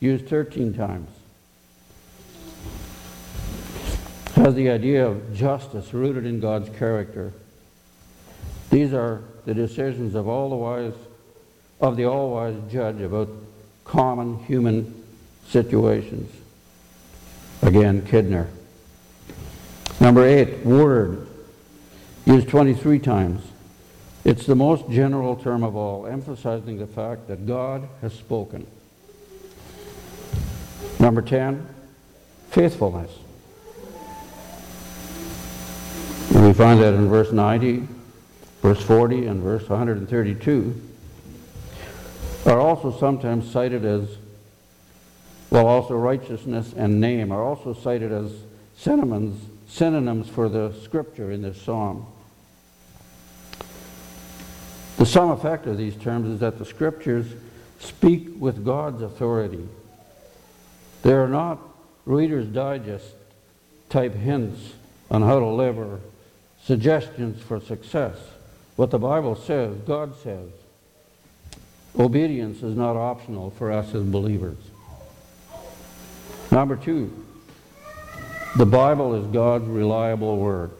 used 0.00 0.28
13 0.28 0.74
times. 0.74 1.08
Has 4.34 4.54
the 4.54 4.68
idea 4.68 5.06
of 5.06 5.34
justice 5.34 5.94
rooted 5.94 6.26
in 6.26 6.40
God's 6.40 6.68
character. 6.76 7.32
These 8.70 8.92
are 8.92 9.22
the 9.46 9.54
decisions 9.54 10.14
of 10.14 10.26
all 10.26 10.50
the 10.50 10.56
wise, 10.56 10.92
of 11.80 11.96
the 11.96 12.04
all-wise 12.06 12.56
judge 12.70 13.00
about 13.00 13.28
common 13.84 14.38
human 14.44 15.03
situations. 15.48 16.30
Again, 17.62 18.02
Kidner. 18.02 18.48
Number 20.00 20.26
eight, 20.26 20.64
word, 20.64 21.26
used 22.26 22.48
23 22.48 22.98
times. 22.98 23.42
It's 24.24 24.46
the 24.46 24.54
most 24.54 24.88
general 24.90 25.36
term 25.36 25.62
of 25.62 25.76
all, 25.76 26.06
emphasizing 26.06 26.78
the 26.78 26.86
fact 26.86 27.28
that 27.28 27.46
God 27.46 27.88
has 28.00 28.12
spoken. 28.14 28.66
Number 30.98 31.22
10, 31.22 31.66
faithfulness. 32.50 33.10
we 36.30 36.52
find 36.52 36.80
that 36.80 36.94
in 36.94 37.08
verse 37.08 37.32
90, 37.32 37.86
verse 38.60 38.82
40, 38.82 39.26
and 39.26 39.42
verse 39.42 39.68
132, 39.68 40.80
are 42.46 42.58
also 42.58 42.96
sometimes 42.98 43.50
cited 43.50 43.84
as 43.84 44.16
while 45.54 45.68
also 45.68 45.94
righteousness 45.94 46.74
and 46.76 47.00
name 47.00 47.30
are 47.30 47.40
also 47.40 47.72
cited 47.72 48.10
as 48.10 48.32
synonyms, 48.76 49.40
synonyms 49.68 50.28
for 50.28 50.48
the 50.48 50.74
scripture 50.82 51.30
in 51.30 51.42
this 51.42 51.62
psalm. 51.62 52.04
The 54.96 55.06
sum 55.06 55.30
effect 55.30 55.68
of 55.68 55.78
these 55.78 55.94
terms 55.94 56.28
is 56.28 56.40
that 56.40 56.58
the 56.58 56.64
scriptures 56.64 57.26
speak 57.78 58.30
with 58.36 58.64
God's 58.64 59.00
authority. 59.00 59.68
They 61.02 61.12
are 61.12 61.28
not 61.28 61.60
Reader's 62.04 62.46
Digest 62.46 63.14
type 63.90 64.14
hints 64.14 64.72
on 65.08 65.22
how 65.22 65.38
to 65.38 65.46
live 65.46 65.78
or 65.78 66.00
suggestions 66.64 67.40
for 67.40 67.60
success. 67.60 68.16
What 68.74 68.90
the 68.90 68.98
Bible 68.98 69.36
says, 69.36 69.76
God 69.86 70.16
says. 70.20 70.50
Obedience 71.96 72.64
is 72.64 72.76
not 72.76 72.96
optional 72.96 73.50
for 73.50 73.70
us 73.70 73.94
as 73.94 74.02
believers. 74.02 74.56
Number 76.50 76.76
two, 76.76 77.12
the 78.56 78.66
Bible 78.66 79.14
is 79.14 79.26
God's 79.26 79.66
reliable 79.66 80.36
word. 80.36 80.70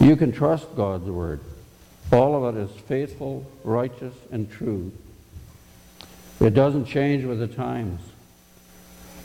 You 0.00 0.16
can 0.16 0.32
trust 0.32 0.74
God's 0.76 1.08
word. 1.10 1.40
All 2.12 2.44
of 2.46 2.56
it 2.56 2.60
is 2.60 2.70
faithful, 2.82 3.50
righteous, 3.64 4.14
and 4.30 4.50
true. 4.50 4.92
It 6.40 6.54
doesn't 6.54 6.86
change 6.86 7.24
with 7.24 7.38
the 7.38 7.48
times. 7.48 8.00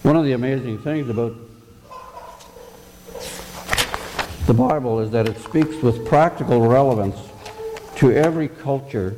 One 0.04 0.16
of 0.16 0.26
the 0.26 0.32
amazing 0.32 0.80
things 0.80 1.10
about 1.10 1.36
the 4.48 4.54
Bible 4.54 5.00
is 5.00 5.12
that 5.12 5.30
it 5.30 5.38
speaks 5.38 5.76
with 5.78 6.06
practical 6.08 6.68
relevance 6.68 7.16
to 7.98 8.12
every 8.12 8.48
culture 8.48 9.16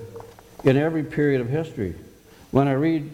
in 0.63 0.75
every 0.77 1.03
period 1.03 1.39
of 1.39 1.49
history. 1.49 1.95
When 2.51 2.67
I 2.67 2.73
read 2.73 3.09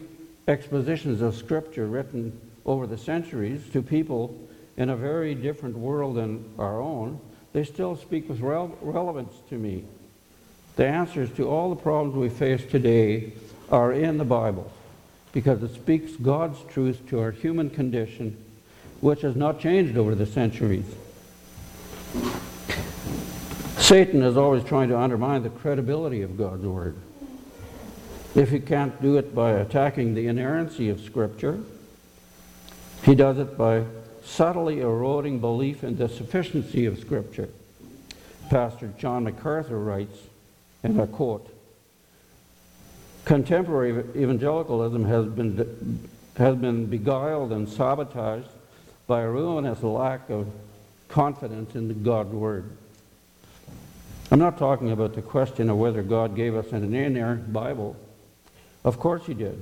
expositions 0.49 1.21
of 1.21 1.35
Scripture 1.35 1.85
written 1.85 2.39
over 2.65 2.87
the 2.87 2.97
centuries 2.97 3.61
to 3.69 3.81
people 3.81 4.35
in 4.77 4.89
a 4.89 4.95
very 4.95 5.35
different 5.35 5.77
world 5.77 6.15
than 6.15 6.43
our 6.57 6.81
own, 6.81 7.19
they 7.53 7.63
still 7.63 7.95
speak 7.95 8.27
with 8.27 8.39
rel 8.41 8.75
relevance 8.81 9.33
to 9.49 9.55
me. 9.55 9.85
The 10.75 10.87
answers 10.87 11.31
to 11.31 11.47
all 11.49 11.69
the 11.69 11.75
problems 11.75 12.15
we 12.15 12.29
face 12.29 12.63
today 12.69 13.33
are 13.69 13.91
in 13.91 14.17
the 14.17 14.25
Bible 14.25 14.71
because 15.31 15.61
it 15.61 15.73
speaks 15.75 16.13
God's 16.13 16.57
truth 16.71 17.07
to 17.09 17.19
our 17.19 17.31
human 17.31 17.69
condition, 17.69 18.37
which 19.01 19.21
has 19.21 19.35
not 19.35 19.59
changed 19.59 19.97
over 19.97 20.15
the 20.15 20.25
centuries. 20.25 20.85
Satan 23.77 24.23
is 24.23 24.37
always 24.37 24.63
trying 24.63 24.89
to 24.89 24.97
undermine 24.97 25.43
the 25.43 25.49
credibility 25.49 26.21
of 26.21 26.37
God's 26.37 26.65
Word. 26.65 26.95
If 28.35 28.51
he 28.51 28.59
can't 28.59 29.01
do 29.01 29.17
it 29.17 29.33
by 29.33 29.51
attacking 29.51 30.13
the 30.13 30.27
inerrancy 30.27 30.89
of 30.89 31.01
Scripture, 31.01 31.59
he 33.03 33.15
does 33.15 33.39
it 33.39 33.57
by 33.57 33.85
subtly 34.23 34.81
eroding 34.81 35.39
belief 35.39 35.83
in 35.83 35.97
the 35.97 36.07
sufficiency 36.07 36.85
of 36.85 36.99
Scripture. 36.99 37.49
Pastor 38.49 38.93
John 38.97 39.23
MacArthur 39.23 39.79
writes, 39.79 40.17
and 40.83 41.01
I 41.01 41.07
quote, 41.07 41.55
Contemporary 43.25 44.03
evangelicalism 44.15 45.05
has 45.05 45.25
been, 45.27 46.07
has 46.37 46.55
been 46.55 46.85
beguiled 46.85 47.51
and 47.51 47.67
sabotaged 47.67 48.47
by 49.07 49.21
a 49.21 49.29
ruinous 49.29 49.83
lack 49.83 50.29
of 50.29 50.47
confidence 51.09 51.75
in 51.75 51.87
the 51.87 51.93
God 51.93 52.31
Word. 52.31 52.77
I'm 54.31 54.39
not 54.39 54.59
talking 54.59 54.91
about 54.91 55.15
the 55.15 55.21
question 55.21 55.69
of 55.69 55.77
whether 55.77 56.03
God 56.03 56.35
gave 56.35 56.55
us 56.55 56.71
an 56.71 56.93
inerrant 56.93 57.51
Bible. 57.51 57.95
Of 58.83 58.99
course 58.99 59.25
He 59.25 59.33
did. 59.33 59.61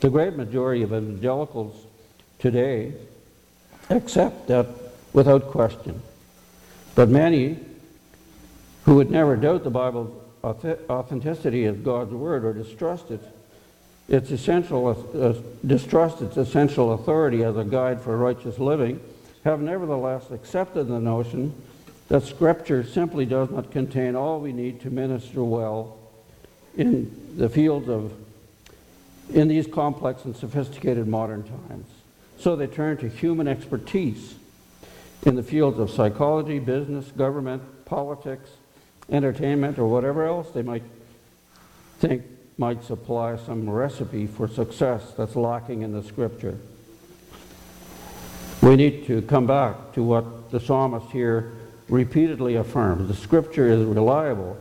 The 0.00 0.10
great 0.10 0.34
majority 0.34 0.82
of 0.82 0.92
evangelicals 0.92 1.84
today 2.38 2.94
accept 3.90 4.46
that 4.48 4.66
without 5.12 5.50
question. 5.50 6.00
But 6.94 7.08
many 7.08 7.58
who 8.84 8.94
would 8.96 9.10
never 9.10 9.36
doubt 9.36 9.64
the 9.64 9.70
Bible's 9.70 10.14
authenticity 10.44 11.64
as 11.64 11.76
God's 11.76 12.12
Word 12.12 12.44
or 12.44 12.52
distrust 12.52 13.10
it, 13.10 13.20
its 14.08 14.30
essential, 14.30 14.88
uh, 14.88 15.34
distrust 15.66 16.22
its 16.22 16.36
essential 16.36 16.92
authority 16.92 17.44
as 17.44 17.56
a 17.56 17.64
guide 17.64 18.00
for 18.00 18.16
righteous 18.16 18.58
living, 18.58 19.00
have 19.44 19.60
nevertheless 19.60 20.30
accepted 20.30 20.84
the 20.84 21.00
notion 21.00 21.52
that 22.08 22.22
Scripture 22.22 22.82
simply 22.82 23.26
does 23.26 23.50
not 23.50 23.70
contain 23.70 24.16
all 24.16 24.40
we 24.40 24.52
need 24.52 24.80
to 24.80 24.90
minister 24.90 25.44
well 25.44 25.97
in 26.76 27.34
the 27.36 27.48
fields 27.48 27.88
of, 27.88 28.12
in 29.30 29.48
these 29.48 29.66
complex 29.66 30.24
and 30.24 30.36
sophisticated 30.36 31.06
modern 31.06 31.42
times. 31.42 31.86
So 32.38 32.56
they 32.56 32.66
turn 32.66 32.96
to 32.98 33.08
human 33.08 33.48
expertise 33.48 34.34
in 35.26 35.34
the 35.34 35.42
fields 35.42 35.78
of 35.78 35.90
psychology, 35.90 36.58
business, 36.58 37.10
government, 37.12 37.84
politics, 37.84 38.50
entertainment, 39.10 39.78
or 39.78 39.88
whatever 39.88 40.26
else 40.26 40.50
they 40.50 40.62
might 40.62 40.84
think 41.98 42.22
might 42.58 42.84
supply 42.84 43.36
some 43.36 43.70
recipe 43.70 44.26
for 44.26 44.48
success 44.48 45.12
that's 45.16 45.36
lacking 45.36 45.82
in 45.82 45.92
the 45.92 46.02
scripture. 46.02 46.58
We 48.60 48.74
need 48.74 49.06
to 49.06 49.22
come 49.22 49.46
back 49.46 49.92
to 49.92 50.02
what 50.02 50.50
the 50.50 50.58
psalmist 50.58 51.10
here 51.10 51.52
repeatedly 51.88 52.56
affirms. 52.56 53.06
The 53.06 53.14
scripture 53.14 53.68
is 53.68 53.84
reliable 53.84 54.58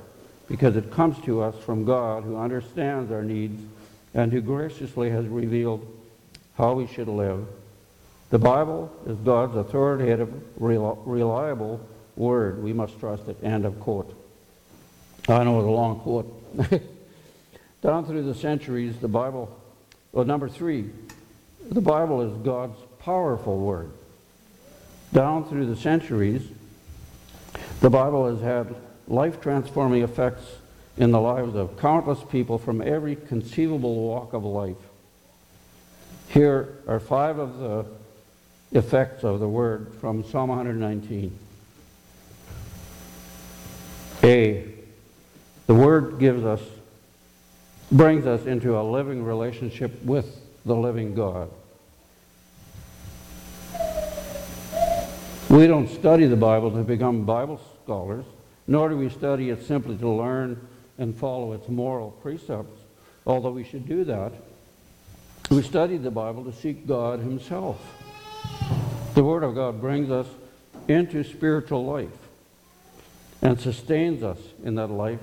because 0.48 0.76
it 0.76 0.92
comes 0.92 1.20
to 1.26 1.42
us 1.42 1.56
from 1.64 1.86
God 1.86 2.24
who 2.24 2.38
understands 2.38 3.12
our 3.12 3.24
needs 3.24 3.62
and 4.14 4.32
who 4.32 4.42
graciously 4.42 5.10
has 5.10 5.26
revealed 5.28 5.86
how 6.58 6.74
we 6.74 6.88
should 6.88 7.08
live 7.08 7.46
The 8.30 8.40
Bible 8.40 8.92
is 9.06 9.18
God's 9.18 9.56
authoritative, 9.56 10.30
reliable 10.58 11.80
word. 12.18 12.62
We 12.62 12.74
must 12.74 13.00
trust 13.00 13.28
it. 13.30 13.38
End 13.42 13.64
of 13.64 13.80
quote. 13.80 14.14
I 15.30 15.44
know 15.44 15.60
it's 15.60 15.68
a 15.68 15.70
long 15.70 16.00
quote. 16.00 16.34
Down 17.82 18.06
through 18.06 18.24
the 18.24 18.36
centuries, 18.36 18.98
the 18.98 19.08
Bible, 19.08 19.56
well, 20.12 20.26
number 20.26 20.50
three, 20.50 20.90
the 21.70 21.82
Bible 21.82 22.22
is 22.22 22.36
God's 22.44 22.78
powerful 23.00 23.60
word. 23.60 23.92
Down 25.14 25.48
through 25.48 25.68
the 25.68 25.76
centuries, 25.76 26.42
the 27.80 27.90
Bible 27.90 28.30
has 28.30 28.42
had 28.42 28.76
life 29.08 29.42
transforming 29.42 30.04
effects 30.04 30.44
in 30.98 31.12
the 31.12 31.20
lives 31.20 31.56
of 31.56 31.78
countless 31.80 32.20
people 32.30 32.58
from 32.58 32.82
every 32.82 33.16
conceivable 33.16 33.96
walk 33.96 34.34
of 34.34 34.44
life. 34.44 34.76
Here 36.30 36.78
are 36.88 37.00
five 37.00 37.40
of 37.40 37.60
the 37.60 37.86
effects 38.72 39.24
of 39.24 39.40
the 39.40 39.48
word 39.48 39.94
from 40.02 40.24
Psalm 40.24 40.50
119. 40.50 41.38
A. 44.24 44.74
The 45.68 45.74
word 45.74 46.20
gives 46.20 46.44
us, 46.44 46.62
brings 47.92 48.26
us 48.26 48.46
into 48.46 48.78
a 48.78 48.84
living 48.84 49.24
relationship 49.24 50.04
with 50.04 50.42
the 50.66 50.76
living 50.76 51.14
God. 51.14 51.50
We 55.50 55.66
don't 55.66 55.88
study 55.88 56.26
the 56.26 56.36
Bible 56.36 56.72
to 56.72 56.84
become 56.84 57.24
Bible 57.24 57.62
scholars, 57.84 58.26
nor 58.68 58.90
do 58.90 58.98
we 58.98 59.10
study 59.10 59.50
it 59.50 59.66
simply 59.66 59.98
to 59.98 60.10
learn 60.10 60.68
and 60.98 61.16
follow 61.16 61.54
its 61.54 61.70
moral 61.70 62.12
precepts, 62.12 62.82
although 63.26 63.52
we 63.52 63.64
should 63.64 63.88
do 63.88 64.04
that. 64.04 64.34
We 65.50 65.62
study 65.62 65.98
the 65.98 66.12
Bible 66.12 66.44
to 66.46 66.54
seek 66.54 66.86
God 66.86 67.20
Himself. 67.20 67.80
The 69.14 69.24
Word 69.24 69.44
of 69.44 69.56
God 69.56 69.80
brings 69.80 70.12
us 70.12 70.28
into 70.88 71.24
spiritual 71.24 71.86
life 71.86 72.10
and 73.42 73.60
sustains 73.60 74.24
us 74.24 74.40
in 74.64 74.76
that 74.76 74.88
life 74.88 75.22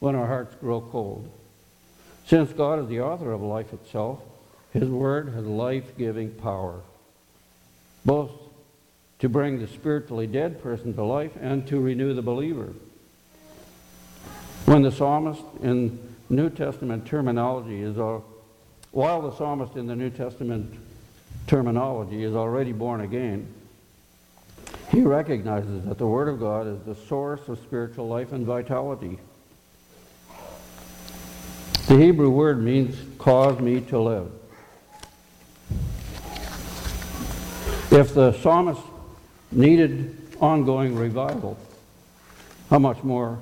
when 0.00 0.16
our 0.16 0.26
hearts 0.26 0.56
grow 0.56 0.80
cold. 0.80 1.30
Since 2.26 2.52
God 2.52 2.80
is 2.80 2.88
the 2.88 3.00
author 3.00 3.32
of 3.32 3.42
life 3.42 3.72
itself, 3.72 4.20
His 4.72 4.88
Word 4.88 5.32
has 5.34 5.44
life 5.44 5.96
giving 5.96 6.30
power, 6.30 6.80
both 8.04 8.30
to 9.20 9.28
bring 9.28 9.60
the 9.60 9.68
spiritually 9.68 10.26
dead 10.26 10.62
person 10.62 10.94
to 10.94 11.04
life 11.04 11.32
and 11.40 11.66
to 11.68 11.78
renew 11.78 12.14
the 12.14 12.22
believer. 12.22 12.72
When 14.64 14.82
the 14.82 14.90
psalmist 14.90 15.42
in 15.62 15.98
New 16.28 16.50
Testament 16.50 17.06
terminology 17.06 17.82
is 17.82 17.96
while 18.92 19.22
the 19.22 19.36
psalmist 19.36 19.76
in 19.76 19.86
the 19.86 19.94
New 19.94 20.10
Testament 20.10 20.74
terminology 21.46 22.24
is 22.24 22.34
already 22.34 22.72
born 22.72 23.02
again, 23.02 23.52
he 24.90 25.02
recognizes 25.02 25.84
that 25.84 25.98
the 25.98 26.06
Word 26.06 26.28
of 26.28 26.40
God 26.40 26.66
is 26.66 26.80
the 26.84 26.94
source 27.06 27.46
of 27.48 27.58
spiritual 27.58 28.08
life 28.08 28.32
and 28.32 28.44
vitality. 28.44 29.18
The 31.86 31.96
Hebrew 31.96 32.30
word 32.30 32.62
means 32.62 32.96
cause 33.18 33.58
me 33.58 33.80
to 33.80 33.98
live. 33.98 34.30
If 37.90 38.14
the 38.14 38.32
psalmist 38.40 38.80
needed 39.52 40.16
ongoing 40.40 40.96
revival. 40.96 41.58
How 42.68 42.78
much 42.78 43.02
more 43.02 43.38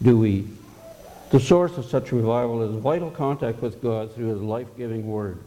do 0.00 0.18
we? 0.18 0.46
The 1.30 1.40
source 1.40 1.76
of 1.76 1.84
such 1.84 2.12
revival 2.12 2.62
is 2.62 2.82
vital 2.82 3.10
contact 3.10 3.60
with 3.60 3.82
God 3.82 4.14
through 4.14 4.28
His 4.28 4.40
life 4.40 4.68
giving 4.76 5.06
Word. 5.06 5.38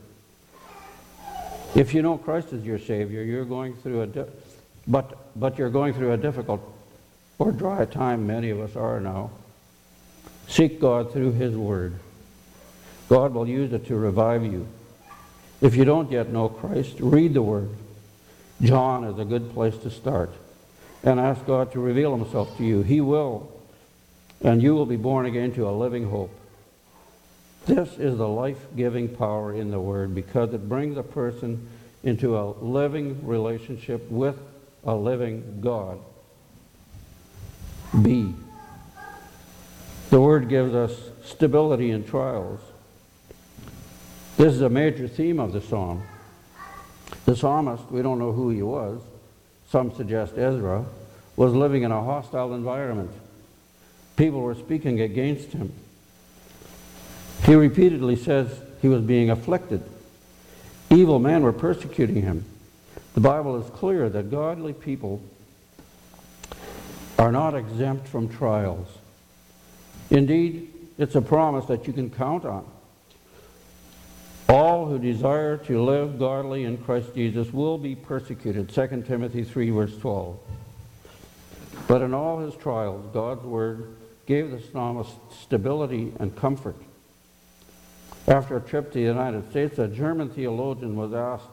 If 1.73 1.93
you 1.93 2.01
know 2.01 2.17
Christ 2.17 2.53
as 2.53 2.63
your 2.63 2.77
Savior, 2.77 3.23
you're 3.23 3.45
going 3.45 3.75
through 3.75 4.01
a, 4.01 4.07
di- 4.07 4.25
but, 4.88 5.39
but 5.39 5.57
you're 5.57 5.69
going 5.69 5.93
through 5.93 6.12
a 6.12 6.17
difficult 6.17 6.62
or 7.39 7.51
dry 7.51 7.86
time, 7.86 8.27
many 8.27 8.49
of 8.51 8.60
us 8.60 8.75
are 8.75 8.99
now. 8.99 9.31
Seek 10.47 10.79
God 10.79 11.12
through 11.12 11.31
His 11.31 11.55
Word. 11.55 11.95
God 13.10 13.34
will 13.34 13.47
use 13.47 13.73
it 13.73 13.88
to 13.88 13.95
revive 13.95 14.43
you. 14.43 14.67
If 15.62 15.75
you 15.75 15.86
don't 15.86 16.12
yet 16.12 16.29
know 16.29 16.49
Christ, 16.49 16.97
read 16.99 17.34
the 17.34 17.41
Word. 17.41 17.69
John 18.62 19.04
is 19.04 19.17
a 19.19 19.26
good 19.26 19.54
place 19.54 19.78
to 19.78 19.89
start. 19.89 20.32
And 21.04 21.19
ask 21.19 21.45
God 21.47 21.71
to 21.71 21.80
reveal 21.80 22.15
himself 22.15 22.56
to 22.58 22.63
you. 22.63 22.84
He 22.84 23.02
will. 23.02 23.52
And 24.41 24.62
you 24.62 24.76
will 24.76 24.86
be 24.86 24.97
born 24.97 25.26
again 25.26 25.52
to 25.54 25.67
a 25.67 25.71
living 25.71 26.10
hope. 26.10 26.32
This 27.65 27.97
is 27.97 28.17
the 28.17 28.28
life-giving 28.28 29.15
power 29.15 29.54
in 29.54 29.71
the 29.71 29.80
Word 29.80 30.13
because 30.13 30.54
it 30.54 30.69
brings 30.69 30.97
a 30.97 31.04
person 31.04 31.69
into 32.04 32.38
a 32.38 32.52
living 32.52 33.26
relationship 33.26 34.10
with 34.10 34.38
a 34.84 34.95
living 34.95 35.60
God. 35.62 36.00
B. 38.02 38.34
The 40.10 40.19
Word 40.21 40.50
gives 40.50 40.74
us 40.74 40.91
stability 41.24 41.91
in 41.91 42.04
trials. 42.04 42.60
This 44.38 44.54
is 44.54 44.62
a 44.62 44.69
major 44.69 45.08
theme 45.08 45.39
of 45.39 45.54
the 45.54 45.62
psalm. 45.62 46.04
The 47.31 47.37
psalmist, 47.37 47.89
we 47.89 48.01
don't 48.01 48.19
know 48.19 48.33
who 48.33 48.49
he 48.49 48.61
was, 48.61 48.99
some 49.69 49.95
suggest 49.95 50.37
Ezra, 50.37 50.83
was 51.37 51.53
living 51.53 51.83
in 51.83 51.89
a 51.93 52.03
hostile 52.03 52.53
environment. 52.53 53.09
People 54.17 54.41
were 54.41 54.53
speaking 54.53 54.99
against 54.99 55.53
him. 55.53 55.71
He 57.45 57.55
repeatedly 57.55 58.17
says 58.17 58.61
he 58.81 58.89
was 58.89 59.01
being 59.01 59.29
afflicted. 59.29 59.81
Evil 60.89 61.19
men 61.19 61.41
were 61.41 61.53
persecuting 61.53 62.21
him. 62.21 62.43
The 63.13 63.21
Bible 63.21 63.55
is 63.63 63.69
clear 63.69 64.09
that 64.09 64.29
godly 64.29 64.73
people 64.73 65.21
are 67.17 67.31
not 67.31 67.55
exempt 67.55 68.09
from 68.09 68.27
trials. 68.27 68.89
Indeed, 70.09 70.69
it's 70.97 71.15
a 71.15 71.21
promise 71.21 71.63
that 71.67 71.87
you 71.87 71.93
can 71.93 72.09
count 72.09 72.43
on. 72.43 72.65
All 74.51 74.85
who 74.85 74.99
desire 74.99 75.55
to 75.55 75.81
live 75.81 76.19
godly 76.19 76.65
in 76.65 76.77
Christ 76.77 77.15
Jesus 77.15 77.53
will 77.53 77.77
be 77.77 77.95
persecuted. 77.95 78.67
2 78.67 79.03
Timothy 79.07 79.45
3, 79.45 79.69
verse 79.69 79.95
12. 79.95 80.37
But 81.87 82.01
in 82.01 82.13
all 82.13 82.39
his 82.39 82.53
trials, 82.57 83.05
God's 83.13 83.45
word 83.45 83.95
gave 84.25 84.51
the 84.51 84.59
psalmist 84.59 85.13
stability 85.41 86.11
and 86.19 86.35
comfort. 86.35 86.75
After 88.27 88.57
a 88.57 88.59
trip 88.59 88.91
to 88.91 88.99
the 88.99 89.05
United 89.05 89.49
States, 89.51 89.79
a 89.79 89.87
German 89.87 90.27
theologian 90.27 90.97
was 90.97 91.13
asked 91.13 91.47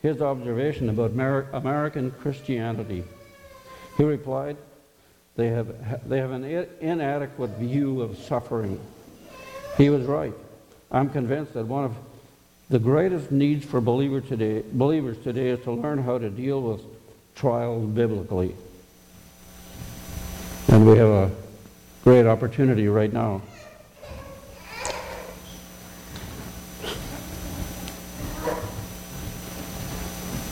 his 0.00 0.22
observation 0.22 0.88
about 0.88 1.10
American 1.52 2.12
Christianity. 2.12 3.02
He 3.96 4.04
replied, 4.04 4.56
they 5.34 5.48
have, 5.48 6.08
they 6.08 6.18
have 6.18 6.30
an 6.30 6.44
inadequate 6.80 7.58
view 7.58 8.02
of 8.02 8.16
suffering. 8.18 8.78
He 9.76 9.90
was 9.90 10.04
right. 10.04 10.34
I'm 10.92 11.10
convinced 11.10 11.54
that 11.54 11.66
one 11.66 11.84
of 11.84 11.96
the 12.68 12.78
greatest 12.78 13.30
needs 13.30 13.64
for 13.64 13.80
believer 13.80 14.20
today, 14.20 14.62
believers 14.72 15.16
today 15.18 15.48
is 15.50 15.62
to 15.64 15.72
learn 15.72 15.98
how 15.98 16.18
to 16.18 16.28
deal 16.28 16.60
with 16.60 16.80
trials 17.36 17.88
biblically. 17.90 18.54
And 20.68 20.84
we 20.84 20.98
have 20.98 21.08
a 21.08 21.30
great 22.02 22.26
opportunity 22.26 22.88
right 22.88 23.12
now. 23.12 23.40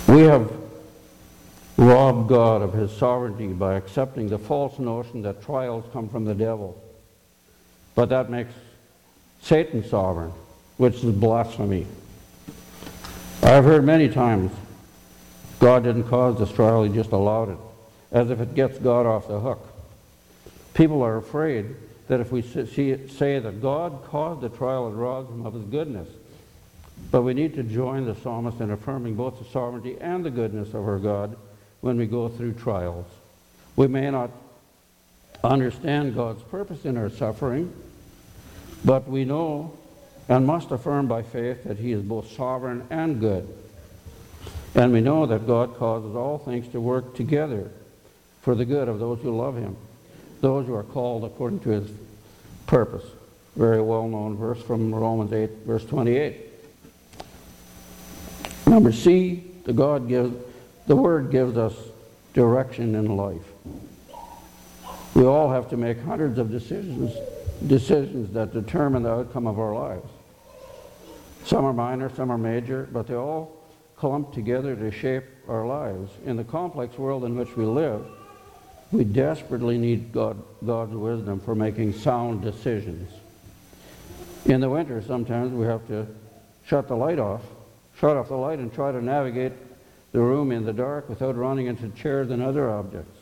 We 0.07 0.20
have 0.20 0.53
robbed 1.77 2.29
God 2.29 2.62
of 2.62 2.72
his 2.72 2.96
sovereignty 2.96 3.48
by 3.48 3.74
accepting 3.74 4.29
the 4.29 4.38
false 4.38 4.79
notion 4.79 5.22
that 5.22 5.42
trials 5.42 5.85
come 5.92 6.09
from 6.09 6.24
the 6.24 6.35
devil. 6.35 6.81
But 7.96 8.11
that 8.11 8.31
makes 8.31 8.53
Satan 9.42 9.83
sovereign, 9.83 10.33
which 10.77 11.03
is 11.03 11.12
blasphemy. 11.12 11.87
I've 13.44 13.64
heard 13.64 13.85
many 13.85 14.09
times 14.09 14.52
God 15.59 15.85
didn't 15.85 16.04
cause 16.04 16.38
this 16.38 16.50
trial, 16.50 16.83
he 16.83 16.92
just 16.94 17.12
allowed 17.12 17.50
it, 17.50 17.59
as 18.11 18.30
if 18.30 18.40
it 18.40 18.54
gets 18.54 18.78
God 18.78 19.04
off 19.04 19.28
the 19.28 19.38
hook. 19.38 19.68
People 20.72 21.02
are 21.02 21.18
afraid 21.18 21.76
that 22.09 22.20
if 22.20 22.33
we 22.33 22.40
say 22.40 23.38
that 23.38 23.61
God 23.61 24.02
caused 24.07 24.40
the 24.40 24.48
trial, 24.48 24.88
it 24.88 24.92
robs 24.92 25.30
him 25.30 25.44
of 25.44 25.52
his 25.52 25.64
goodness. 25.64 26.09
But 27.11 27.20
we 27.20 27.35
need 27.35 27.54
to 27.57 27.62
join 27.62 28.07
the 28.07 28.14
psalmist 28.14 28.61
in 28.61 28.70
affirming 28.70 29.14
both 29.14 29.38
the 29.38 29.44
sovereignty 29.44 29.98
and 30.00 30.24
the 30.24 30.30
goodness 30.30 30.68
of 30.68 30.88
our 30.88 30.98
God 30.98 31.37
when 31.83 31.98
we 31.98 32.07
go 32.07 32.30
through 32.30 32.54
trials. 32.54 33.07
We 33.76 33.88
may 33.88 34.11
not 34.11 34.30
understand 35.42 36.14
God's 36.14 36.42
purpose 36.44 36.87
in 36.87 36.96
our 36.96 37.11
suffering, 37.11 37.74
but 38.87 39.07
we 39.07 39.26
know 39.26 39.78
and 40.28 40.46
must 40.46 40.70
affirm 40.70 41.06
by 41.06 41.22
faith 41.22 41.64
that 41.64 41.78
he 41.78 41.92
is 41.92 42.02
both 42.02 42.30
sovereign 42.32 42.87
and 42.90 43.20
good. 43.20 43.46
And 44.74 44.92
we 44.92 45.00
know 45.00 45.26
that 45.26 45.46
God 45.46 45.76
causes 45.76 46.16
all 46.16 46.38
things 46.38 46.66
to 46.68 46.80
work 46.80 47.14
together 47.14 47.70
for 48.42 48.54
the 48.54 48.64
good 48.64 48.88
of 48.88 48.98
those 48.98 49.20
who 49.20 49.37
love 49.37 49.56
him, 49.56 49.76
those 50.40 50.66
who 50.66 50.74
are 50.74 50.82
called 50.82 51.24
according 51.24 51.60
to 51.60 51.70
his 51.70 51.90
purpose. 52.66 53.04
Very 53.56 53.80
well 53.80 54.08
known 54.08 54.37
verse 54.37 54.60
from 54.62 54.94
Romans 54.94 55.32
8, 55.32 55.50
verse 55.64 55.84
28. 55.84 56.37
Number 58.66 58.92
C, 58.92 59.44
the 59.64 59.72
God 59.72 60.08
gives, 60.08 60.34
the 60.87 60.96
Word 60.96 61.30
gives 61.30 61.56
us 61.56 61.74
direction 62.32 62.94
in 62.96 63.16
life. 63.16 63.42
We 65.14 65.24
all 65.24 65.50
have 65.50 65.70
to 65.70 65.76
make 65.76 66.00
hundreds 66.00 66.38
of 66.38 66.50
decisions, 66.50 67.14
decisions 67.67 68.33
that 68.35 68.53
determine 68.53 69.03
the 69.03 69.11
outcome 69.11 69.47
of 69.47 69.59
our 69.59 69.75
lives. 69.75 70.09
Some 71.45 71.64
are 71.64 71.73
minor, 71.73 72.11
some 72.14 72.31
are 72.31 72.38
major, 72.38 72.88
but 72.93 73.07
they 73.07 73.14
all 73.14 73.57
clump 73.97 74.33
together 74.33 74.75
to 74.77 74.90
shape 74.90 75.25
our 75.49 75.67
lives. 75.67 76.11
In 76.25 76.37
the 76.37 76.45
complex 76.45 76.99
world 76.99 77.25
in 77.25 77.37
which 77.37 77.57
we 77.57 77.64
live, 77.64 78.05
we 78.93 79.05
desperately 79.05 79.79
need 79.79 80.12
God, 80.12 80.43
God's 80.64 80.95
wisdom 80.95 81.40
for 81.40 81.55
making 81.55 81.95
sound 81.95 82.43
decisions. 82.43 83.11
In 84.47 84.61
the 84.61 84.69
winter, 84.69 85.03
sometimes 85.03 85.53
we 85.53 85.67
have 85.67 85.87
to 85.88 86.07
shut 86.67 86.88
the 86.88 86.97
light 86.97 87.19
off, 87.19 87.43
shut 87.99 88.17
off 88.17 88.29
the 88.29 88.37
light, 88.37 88.59
and 88.59 88.73
try 88.73 88.93
to 88.93 89.03
navigate 89.03 89.53
the 90.12 90.21
room 90.21 90.53
in 90.53 90.64
the 90.64 90.73
dark 90.73 91.09
without 91.09 91.37
running 91.37 91.67
into 91.67 91.88
chairs 91.90 92.31
and 92.31 92.43
other 92.43 92.71
objects. 92.71 93.19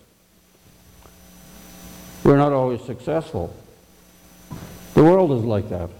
We're 2.24 2.36
not 2.36 2.52
always 2.52 2.82
successful. 2.82 3.56
The 4.94 5.02
world 5.02 5.32
is 5.32 5.44
like 5.44 5.68
that. 5.70 5.90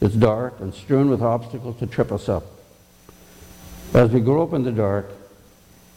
It's 0.00 0.14
dark 0.14 0.60
and 0.60 0.74
strewn 0.74 1.08
with 1.08 1.22
obstacles 1.22 1.78
to 1.78 1.86
trip 1.86 2.12
us 2.12 2.28
up. 2.28 2.44
As 3.94 4.10
we 4.10 4.20
grow 4.20 4.42
up 4.42 4.52
in 4.52 4.62
the 4.62 4.72
dark, 4.72 5.10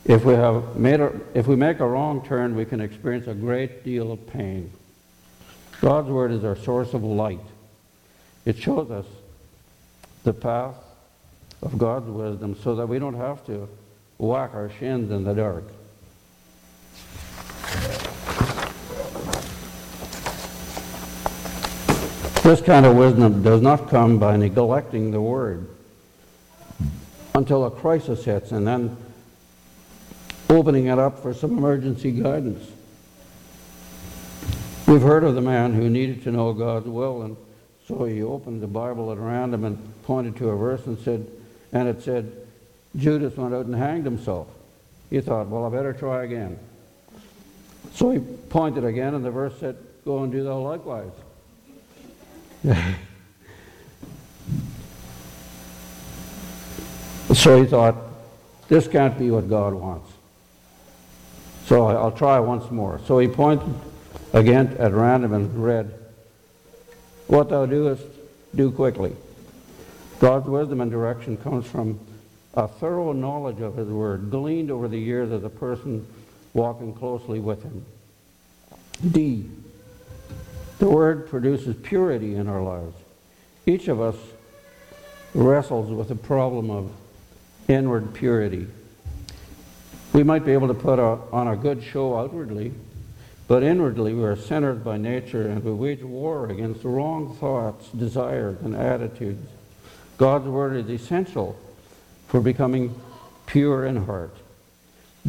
if 0.05 0.23
we, 0.23 0.33
have 0.33 0.77
made 0.77 1.01
a, 1.01 1.11
if 1.33 1.47
we 1.47 1.55
make 1.55 1.79
a 1.79 1.87
wrong 1.87 2.25
turn, 2.25 2.55
we 2.55 2.65
can 2.65 2.79
experience 2.79 3.27
a 3.27 3.33
great 3.33 3.83
deal 3.83 4.11
of 4.11 4.25
pain. 4.27 4.71
God's 5.81 6.09
Word 6.09 6.31
is 6.31 6.43
our 6.43 6.55
source 6.55 6.93
of 6.93 7.03
light. 7.03 7.39
It 8.45 8.57
shows 8.57 8.89
us 8.91 9.05
the 10.23 10.33
path 10.33 10.75
of 11.61 11.77
God's 11.77 12.09
wisdom 12.09 12.55
so 12.63 12.75
that 12.75 12.87
we 12.87 12.99
don't 12.99 13.15
have 13.15 13.45
to 13.47 13.67
whack 14.17 14.51
our 14.53 14.69
shins 14.79 15.11
in 15.11 15.23
the 15.23 15.33
dark. 15.33 15.65
This 22.49 22.61
kind 22.61 22.83
of 22.83 22.95
wisdom 22.95 23.43
does 23.43 23.61
not 23.61 23.91
come 23.91 24.17
by 24.17 24.35
neglecting 24.35 25.11
the 25.11 25.21
Word 25.21 25.67
until 27.35 27.63
a 27.63 27.69
crisis 27.69 28.25
hits 28.25 28.51
and 28.51 28.65
then 28.65 28.97
opening 30.49 30.87
it 30.87 30.97
up 30.97 31.21
for 31.21 31.31
some 31.31 31.55
emergency 31.55 32.11
guidance. 32.11 32.67
We've 34.87 34.99
heard 34.99 35.23
of 35.23 35.35
the 35.35 35.41
man 35.41 35.75
who 35.75 35.91
needed 35.91 36.23
to 36.23 36.31
know 36.31 36.51
God's 36.53 36.87
will, 36.87 37.21
and 37.21 37.37
so 37.87 38.05
he 38.05 38.23
opened 38.23 38.63
the 38.63 38.67
Bible 38.67 39.11
at 39.11 39.19
random 39.19 39.63
and 39.63 39.77
pointed 40.01 40.35
to 40.37 40.49
a 40.49 40.55
verse 40.57 40.83
and 40.87 40.97
said, 40.97 41.27
and 41.71 41.87
it 41.87 42.01
said, 42.01 42.35
Judas 42.97 43.37
went 43.37 43.53
out 43.53 43.67
and 43.67 43.75
hanged 43.75 44.05
himself. 44.05 44.47
He 45.11 45.21
thought, 45.21 45.49
well, 45.49 45.67
I 45.67 45.69
better 45.69 45.93
try 45.93 46.23
again. 46.23 46.57
So 47.93 48.09
he 48.09 48.17
pointed 48.17 48.85
again, 48.85 49.13
and 49.13 49.23
the 49.23 49.29
verse 49.29 49.53
said, 49.59 49.77
Go 50.03 50.23
and 50.23 50.31
do 50.31 50.43
thou 50.43 50.57
likewise. 50.57 51.11
so 57.33 57.61
he 57.61 57.65
thought, 57.67 57.95
this 58.67 58.87
can't 58.87 59.17
be 59.17 59.31
what 59.31 59.49
God 59.49 59.73
wants. 59.73 60.11
So 61.65 61.87
I'll 61.87 62.11
try 62.11 62.39
once 62.39 62.69
more. 62.71 62.99
So 63.05 63.19
he 63.19 63.27
pointed 63.27 63.73
again 64.33 64.75
at 64.79 64.91
random 64.91 65.33
and 65.33 65.63
read, 65.63 65.93
What 67.27 67.49
thou 67.49 67.65
doest, 67.65 68.03
do 68.55 68.71
quickly. 68.71 69.15
God's 70.19 70.47
wisdom 70.47 70.81
and 70.81 70.91
direction 70.91 71.37
comes 71.37 71.65
from 71.65 71.99
a 72.55 72.67
thorough 72.67 73.13
knowledge 73.13 73.61
of 73.61 73.75
his 73.75 73.87
word, 73.87 74.31
gleaned 74.31 74.71
over 74.71 74.87
the 74.87 74.99
years 74.99 75.31
as 75.31 75.43
a 75.43 75.49
person 75.49 76.05
walking 76.53 76.93
closely 76.93 77.39
with 77.39 77.63
him. 77.63 77.85
D. 79.11 79.49
The 80.79 80.89
word 80.89 81.29
produces 81.29 81.75
purity 81.75 82.35
in 82.35 82.47
our 82.47 82.61
lives. 82.61 82.95
Each 83.65 83.87
of 83.89 83.99
us 83.99 84.15
wrestles 85.33 85.91
with 85.91 86.07
the 86.07 86.15
problem 86.15 86.71
of 86.71 86.91
inward 87.67 88.13
purity. 88.13 88.67
We 90.13 90.23
might 90.23 90.45
be 90.45 90.53
able 90.53 90.69
to 90.69 90.73
put 90.73 90.97
a, 90.97 91.19
on 91.31 91.49
a 91.49 91.55
good 91.55 91.83
show 91.83 92.17
outwardly, 92.17 92.73
but 93.47 93.61
inwardly 93.61 94.13
we 94.13 94.23
are 94.23 94.35
centered 94.35 94.83
by 94.83 94.97
nature 94.97 95.47
and 95.47 95.63
we 95.63 95.71
wage 95.71 96.01
war 96.01 96.49
against 96.49 96.83
wrong 96.83 97.35
thoughts, 97.35 97.89
desires, 97.89 98.57
and 98.61 98.75
attitudes. 98.75 99.47
God's 100.17 100.47
word 100.47 100.75
is 100.77 100.89
essential 100.89 101.59
for 102.27 102.39
becoming 102.39 102.99
pure 103.45 103.85
in 103.85 104.05
heart. 104.05 104.35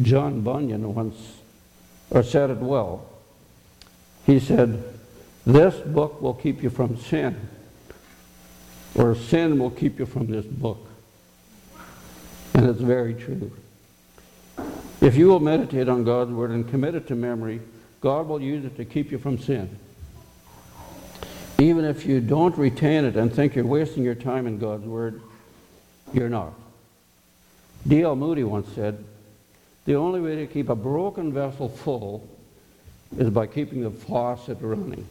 John 0.01 0.41
Bunyan 0.41 0.95
once 0.95 1.39
or 2.09 2.23
said 2.23 2.49
it 2.49 2.57
well. 2.57 3.05
He 4.25 4.39
said, 4.39 4.83
This 5.45 5.75
book 5.75 6.21
will 6.21 6.33
keep 6.33 6.61
you 6.61 6.69
from 6.69 6.97
sin, 6.97 7.35
or 8.95 9.15
sin 9.15 9.57
will 9.57 9.71
keep 9.71 9.97
you 9.97 10.05
from 10.05 10.27
this 10.27 10.45
book. 10.45 10.87
And 12.53 12.69
it's 12.69 12.81
very 12.81 13.13
true. 13.13 13.51
If 15.01 15.15
you 15.15 15.27
will 15.27 15.39
meditate 15.39 15.89
on 15.89 16.03
God's 16.03 16.31
word 16.31 16.51
and 16.51 16.69
commit 16.69 16.93
it 16.93 17.07
to 17.07 17.15
memory, 17.15 17.59
God 18.01 18.27
will 18.27 18.41
use 18.41 18.65
it 18.65 18.77
to 18.77 18.85
keep 18.85 19.11
you 19.11 19.17
from 19.17 19.39
sin. 19.39 19.79
Even 21.57 21.85
if 21.85 22.05
you 22.05 22.19
don't 22.19 22.55
retain 22.57 23.05
it 23.05 23.15
and 23.15 23.33
think 23.33 23.55
you're 23.55 23.65
wasting 23.65 24.03
your 24.03 24.15
time 24.15 24.45
in 24.45 24.59
God's 24.59 24.85
word, 24.85 25.21
you're 26.13 26.29
not. 26.29 26.53
D.L. 27.87 28.15
Moody 28.15 28.43
once 28.43 28.67
said, 28.75 29.03
the 29.85 29.95
only 29.95 30.21
way 30.21 30.35
to 30.35 30.45
keep 30.45 30.69
a 30.69 30.75
broken 30.75 31.33
vessel 31.33 31.69
full 31.69 32.27
is 33.17 33.29
by 33.31 33.47
keeping 33.47 33.81
the 33.81 33.89
faucet 33.89 34.59
running. 34.61 35.07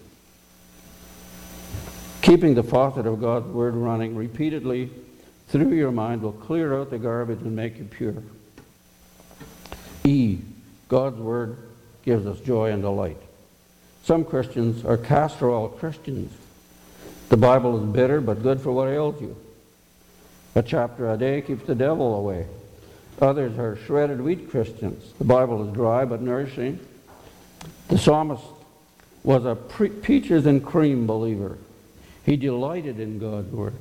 Keeping 2.22 2.54
the 2.54 2.62
faucet 2.62 3.06
of 3.06 3.20
God's 3.20 3.46
Word 3.46 3.74
running 3.74 4.14
repeatedly 4.14 4.90
through 5.48 5.72
your 5.72 5.90
mind 5.90 6.22
will 6.22 6.32
clear 6.32 6.78
out 6.78 6.90
the 6.90 6.98
garbage 6.98 7.40
and 7.40 7.56
make 7.56 7.78
you 7.78 7.84
pure. 7.84 8.22
E. 10.04 10.38
God's 10.88 11.18
Word 11.18 11.56
gives 12.04 12.26
us 12.26 12.38
joy 12.40 12.70
and 12.70 12.82
delight. 12.82 13.16
Some 14.04 14.24
Christians 14.24 14.84
are 14.84 14.96
castor 14.96 15.68
Christians. 15.68 16.32
The 17.28 17.36
Bible 17.36 17.78
is 17.78 17.92
bitter 17.92 18.20
but 18.20 18.42
good 18.42 18.60
for 18.60 18.72
what 18.72 18.88
ails 18.88 19.20
you. 19.20 19.36
A 20.54 20.62
chapter 20.62 21.10
a 21.10 21.16
day 21.16 21.40
keeps 21.42 21.66
the 21.66 21.74
devil 21.74 22.16
away. 22.16 22.46
Others 23.20 23.58
are 23.58 23.76
shredded 23.86 24.20
wheat 24.20 24.50
Christians. 24.50 25.12
The 25.18 25.24
Bible 25.24 25.68
is 25.68 25.74
dry 25.74 26.04
but 26.04 26.22
nourishing. 26.22 26.80
The 27.88 27.98
psalmist 27.98 28.42
was 29.22 29.44
a 29.44 29.54
pre- 29.54 29.90
peaches 29.90 30.46
and 30.46 30.64
cream 30.64 31.06
believer. 31.06 31.58
He 32.24 32.36
delighted 32.36 33.00
in 33.00 33.18
God's 33.18 33.52
word 33.52 33.74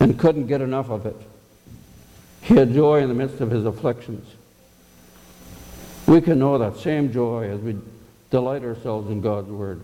and 0.00 0.18
couldn't 0.18 0.46
get 0.46 0.60
enough 0.60 0.90
of 0.90 1.06
it. 1.06 1.16
He 2.40 2.54
had 2.56 2.72
joy 2.72 3.00
in 3.00 3.08
the 3.08 3.14
midst 3.14 3.40
of 3.40 3.50
his 3.50 3.64
afflictions. 3.64 4.26
We 6.06 6.20
can 6.20 6.38
know 6.38 6.58
that 6.58 6.76
same 6.76 7.12
joy 7.12 7.48
as 7.48 7.60
we 7.60 7.78
delight 8.30 8.64
ourselves 8.64 9.10
in 9.10 9.20
God's 9.20 9.48
word. 9.48 9.82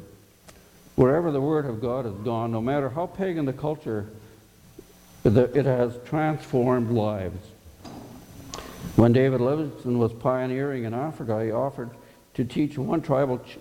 Wherever 0.96 1.30
the 1.30 1.40
word 1.40 1.66
of 1.66 1.80
God 1.80 2.04
has 2.04 2.14
gone, 2.14 2.50
no 2.50 2.60
matter 2.60 2.88
how 2.88 3.06
pagan 3.06 3.44
the 3.44 3.52
culture, 3.52 4.06
it 5.24 5.66
has 5.66 5.96
transformed 6.06 6.90
lives. 6.90 7.38
When 8.96 9.12
David 9.12 9.40
Livingstone 9.40 9.98
was 9.98 10.12
pioneering 10.12 10.84
in 10.84 10.94
Africa, 10.94 11.44
he 11.44 11.52
offered 11.52 11.90
to 12.34 12.44
teach 12.44 12.76
one 12.76 13.00
tribal 13.00 13.38
ch- 13.38 13.58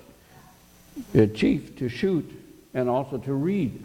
uh, 1.16 1.28
chief 1.28 1.76
to 1.78 1.90
shoot 1.90 2.37
and 2.78 2.88
also 2.88 3.18
to 3.18 3.34
read. 3.34 3.84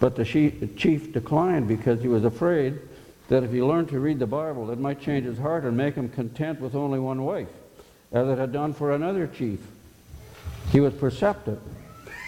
But 0.00 0.16
the 0.16 0.24
chief 0.24 1.12
declined 1.12 1.68
because 1.68 2.00
he 2.00 2.08
was 2.08 2.24
afraid 2.24 2.78
that 3.28 3.44
if 3.44 3.52
he 3.52 3.62
learned 3.62 3.90
to 3.90 4.00
read 4.00 4.18
the 4.18 4.26
Bible, 4.26 4.70
it 4.70 4.78
might 4.78 5.02
change 5.02 5.26
his 5.26 5.38
heart 5.38 5.64
and 5.64 5.76
make 5.76 5.94
him 5.94 6.08
content 6.08 6.58
with 6.58 6.74
only 6.74 6.98
one 6.98 7.24
wife, 7.24 7.50
as 8.10 8.26
it 8.28 8.38
had 8.38 8.50
done 8.50 8.72
for 8.72 8.92
another 8.92 9.26
chief. 9.26 9.60
He 10.72 10.80
was 10.80 10.94
perceptive. 10.94 11.60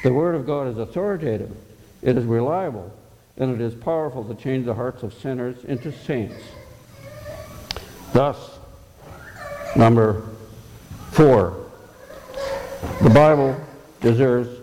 The 0.03 0.13
Word 0.13 0.35
of 0.35 0.47
God 0.47 0.69
is 0.69 0.77
authoritative, 0.77 1.57
it 2.03 2.19
is 2.19 2.25
reliable, 2.25 2.93
and 3.39 3.55
it 3.55 3.61
is 3.63 3.75
powerful 3.75 4.23
to 4.25 4.35
change 4.35 4.67
the 4.67 4.75
hearts 4.75 5.03
of 5.03 5.15
sinners 5.15 5.65
into 5.65 5.93
saints. 5.93 6.43
Thus, 8.13 8.59
number 9.75 10.23
four, 11.13 11.71
the 13.01 13.11
Bible 13.11 13.59
deserves 14.03 14.60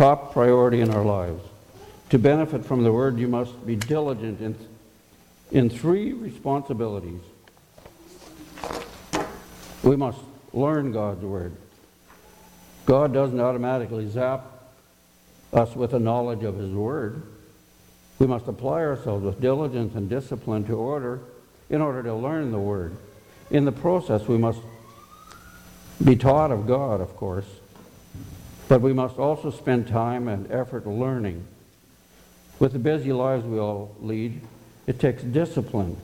top 0.00 0.32
priority 0.32 0.80
in 0.80 0.88
our 0.88 1.04
lives. 1.04 1.44
To 2.08 2.18
benefit 2.18 2.64
from 2.64 2.84
the 2.84 2.90
Word, 2.90 3.18
you 3.18 3.28
must 3.28 3.66
be 3.66 3.76
diligent 3.76 4.40
in, 4.40 4.56
in 5.50 5.68
three 5.68 6.14
responsibilities. 6.14 7.20
We 9.82 9.96
must 9.96 10.16
learn 10.54 10.92
God's 10.92 11.22
Word. 11.22 11.52
God 12.86 13.12
doesn't 13.12 13.38
automatically 13.38 14.08
zap 14.08 14.46
us 15.52 15.76
with 15.76 15.92
a 15.92 15.98
knowledge 15.98 16.44
of 16.44 16.56
His 16.56 16.72
Word. 16.72 17.22
We 18.18 18.26
must 18.26 18.48
apply 18.48 18.80
ourselves 18.80 19.22
with 19.22 19.38
diligence 19.38 19.94
and 19.94 20.08
discipline 20.08 20.64
to 20.64 20.76
order 20.76 21.20
in 21.68 21.82
order 21.82 22.02
to 22.04 22.14
learn 22.14 22.52
the 22.52 22.58
Word. 22.58 22.96
In 23.50 23.66
the 23.66 23.72
process, 23.72 24.26
we 24.26 24.38
must 24.38 24.60
be 26.02 26.16
taught 26.16 26.52
of 26.52 26.66
God, 26.66 27.02
of 27.02 27.14
course, 27.18 27.59
but 28.70 28.82
we 28.82 28.92
must 28.92 29.18
also 29.18 29.50
spend 29.50 29.88
time 29.88 30.28
and 30.28 30.48
effort 30.52 30.86
learning. 30.86 31.44
With 32.60 32.72
the 32.72 32.78
busy 32.78 33.12
lives 33.12 33.44
we 33.44 33.58
all 33.58 33.96
lead, 34.00 34.40
it 34.86 35.00
takes 35.00 35.24
discipline. 35.24 35.96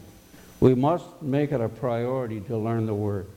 We 0.59 0.75
must 0.75 1.05
make 1.23 1.53
it 1.53 1.61
a 1.61 1.69
priority 1.69 2.41
to 2.41 2.57
learn 2.57 2.87
the 2.87 2.95
Word. 2.95 3.29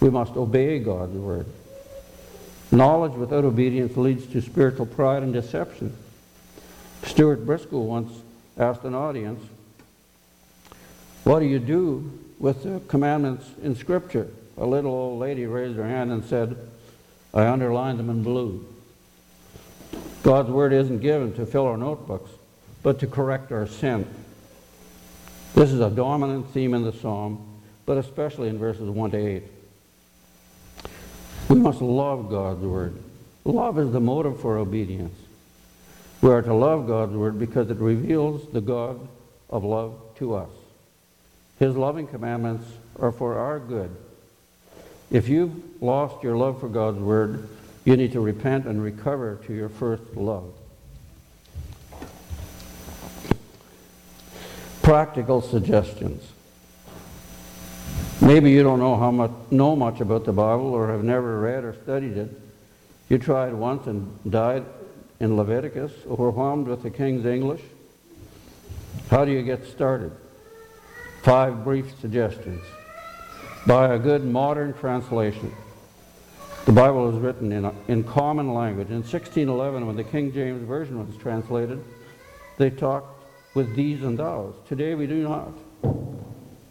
We 0.00 0.10
must 0.10 0.36
obey 0.36 0.78
God's 0.78 1.16
Word. 1.16 1.46
Knowledge 2.70 3.12
without 3.12 3.46
obedience 3.46 3.96
leads 3.96 4.26
to 4.26 4.42
spiritual 4.42 4.84
pride 4.84 5.22
and 5.22 5.32
deception. 5.32 5.96
Stuart 7.04 7.46
Briscoe 7.46 7.78
once 7.78 8.12
asked 8.58 8.84
an 8.84 8.94
audience, 8.94 9.42
What 11.24 11.38
do 11.38 11.46
you 11.46 11.60
do 11.60 12.12
with 12.38 12.64
the 12.64 12.80
commandments 12.88 13.46
in 13.62 13.74
Scripture? 13.74 14.28
A 14.58 14.66
little 14.66 14.92
old 14.92 15.18
lady 15.18 15.46
raised 15.46 15.78
her 15.78 15.88
hand 15.88 16.12
and 16.12 16.22
said, 16.22 16.54
I 17.32 17.46
underlined 17.46 17.98
them 17.98 18.10
in 18.10 18.22
blue. 18.22 18.64
God's 20.22 20.50
Word 20.50 20.72
isn't 20.72 21.00
given 21.00 21.34
to 21.34 21.46
fill 21.46 21.66
our 21.66 21.76
notebooks, 21.76 22.30
but 22.82 22.98
to 23.00 23.06
correct 23.06 23.52
our 23.52 23.66
sin. 23.66 24.06
This 25.54 25.72
is 25.72 25.80
a 25.80 25.90
dominant 25.90 26.50
theme 26.50 26.74
in 26.74 26.84
the 26.84 26.92
psalm, 26.92 27.60
but 27.86 27.96
especially 27.98 28.48
in 28.48 28.58
verses 28.58 28.88
1 28.88 29.10
to 29.12 29.16
8. 29.16 29.42
We 31.48 31.56
must 31.56 31.80
love 31.80 32.28
God's 32.30 32.62
Word. 32.62 32.96
Love 33.44 33.78
is 33.78 33.90
the 33.92 34.00
motive 34.00 34.40
for 34.40 34.58
obedience. 34.58 35.18
We 36.20 36.30
are 36.30 36.42
to 36.42 36.54
love 36.54 36.86
God's 36.86 37.14
Word 37.14 37.38
because 37.38 37.70
it 37.70 37.78
reveals 37.78 38.46
the 38.52 38.60
God 38.60 39.06
of 39.48 39.64
love 39.64 39.94
to 40.16 40.34
us. 40.34 40.50
His 41.58 41.76
loving 41.76 42.06
commandments 42.06 42.66
are 42.98 43.12
for 43.12 43.38
our 43.38 43.58
good. 43.58 43.94
If 45.10 45.28
you've 45.28 45.82
lost 45.82 46.22
your 46.22 46.36
love 46.36 46.60
for 46.60 46.68
God's 46.68 46.98
Word, 46.98 47.48
you 47.84 47.96
need 47.96 48.12
to 48.12 48.20
repent 48.20 48.66
and 48.66 48.82
recover 48.82 49.40
to 49.46 49.54
your 49.54 49.70
first 49.70 50.02
love. 50.14 50.52
Practical 54.82 55.40
suggestions. 55.40 56.22
Maybe 58.20 58.50
you 58.50 58.62
don't 58.62 58.80
know 58.80 58.96
how 58.96 59.10
much 59.10 59.30
know 59.50 59.76
much 59.76 60.00
about 60.00 60.24
the 60.24 60.32
Bible 60.32 60.74
or 60.74 60.88
have 60.88 61.04
never 61.04 61.40
read 61.40 61.64
or 61.64 61.74
studied 61.82 62.16
it. 62.16 62.30
You 63.08 63.16
tried 63.18 63.54
once 63.54 63.86
and 63.86 64.18
died 64.28 64.64
in 65.20 65.36
Leviticus, 65.36 65.92
overwhelmed 66.06 66.66
with 66.66 66.82
the 66.82 66.90
King's 66.90 67.24
English. 67.24 67.62
How 69.10 69.24
do 69.24 69.32
you 69.32 69.42
get 69.42 69.66
started? 69.66 70.12
Five 71.22 71.64
brief 71.64 71.98
suggestions. 72.00 72.62
Buy 73.68 73.92
a 73.92 73.98
good 73.98 74.24
modern 74.24 74.72
translation. 74.72 75.54
The 76.64 76.72
Bible 76.72 77.14
is 77.14 77.20
written 77.20 77.52
in, 77.52 77.66
a, 77.66 77.74
in 77.86 78.02
common 78.02 78.54
language. 78.54 78.88
In 78.88 79.02
1611, 79.02 79.86
when 79.86 79.94
the 79.94 80.04
King 80.04 80.32
James 80.32 80.66
Version 80.66 81.06
was 81.06 81.14
translated, 81.18 81.84
they 82.56 82.70
talked 82.70 83.22
with 83.52 83.76
thees 83.76 84.02
and 84.02 84.16
thous. 84.16 84.54
Today 84.66 84.94
we 84.94 85.06
do 85.06 85.22
not. 85.22 85.52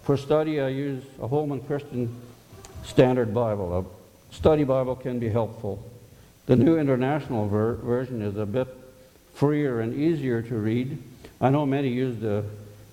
For 0.01 0.17
study, 0.17 0.59
I 0.59 0.69
use 0.69 1.03
a 1.21 1.27
Holman 1.27 1.61
Christian 1.61 2.19
Standard 2.83 3.31
Bible. 3.31 3.77
A 3.77 4.33
study 4.33 4.63
Bible 4.63 4.95
can 4.95 5.19
be 5.19 5.29
helpful. 5.29 5.87
The 6.47 6.55
New 6.55 6.79
International 6.79 7.47
ver 7.47 7.75
Version 7.75 8.23
is 8.23 8.37
a 8.37 8.45
bit 8.47 8.69
freer 9.35 9.81
and 9.81 9.93
easier 9.93 10.41
to 10.41 10.55
read. 10.55 10.97
I 11.39 11.51
know 11.51 11.63
many 11.63 11.89
use 11.89 12.19
the 12.19 12.43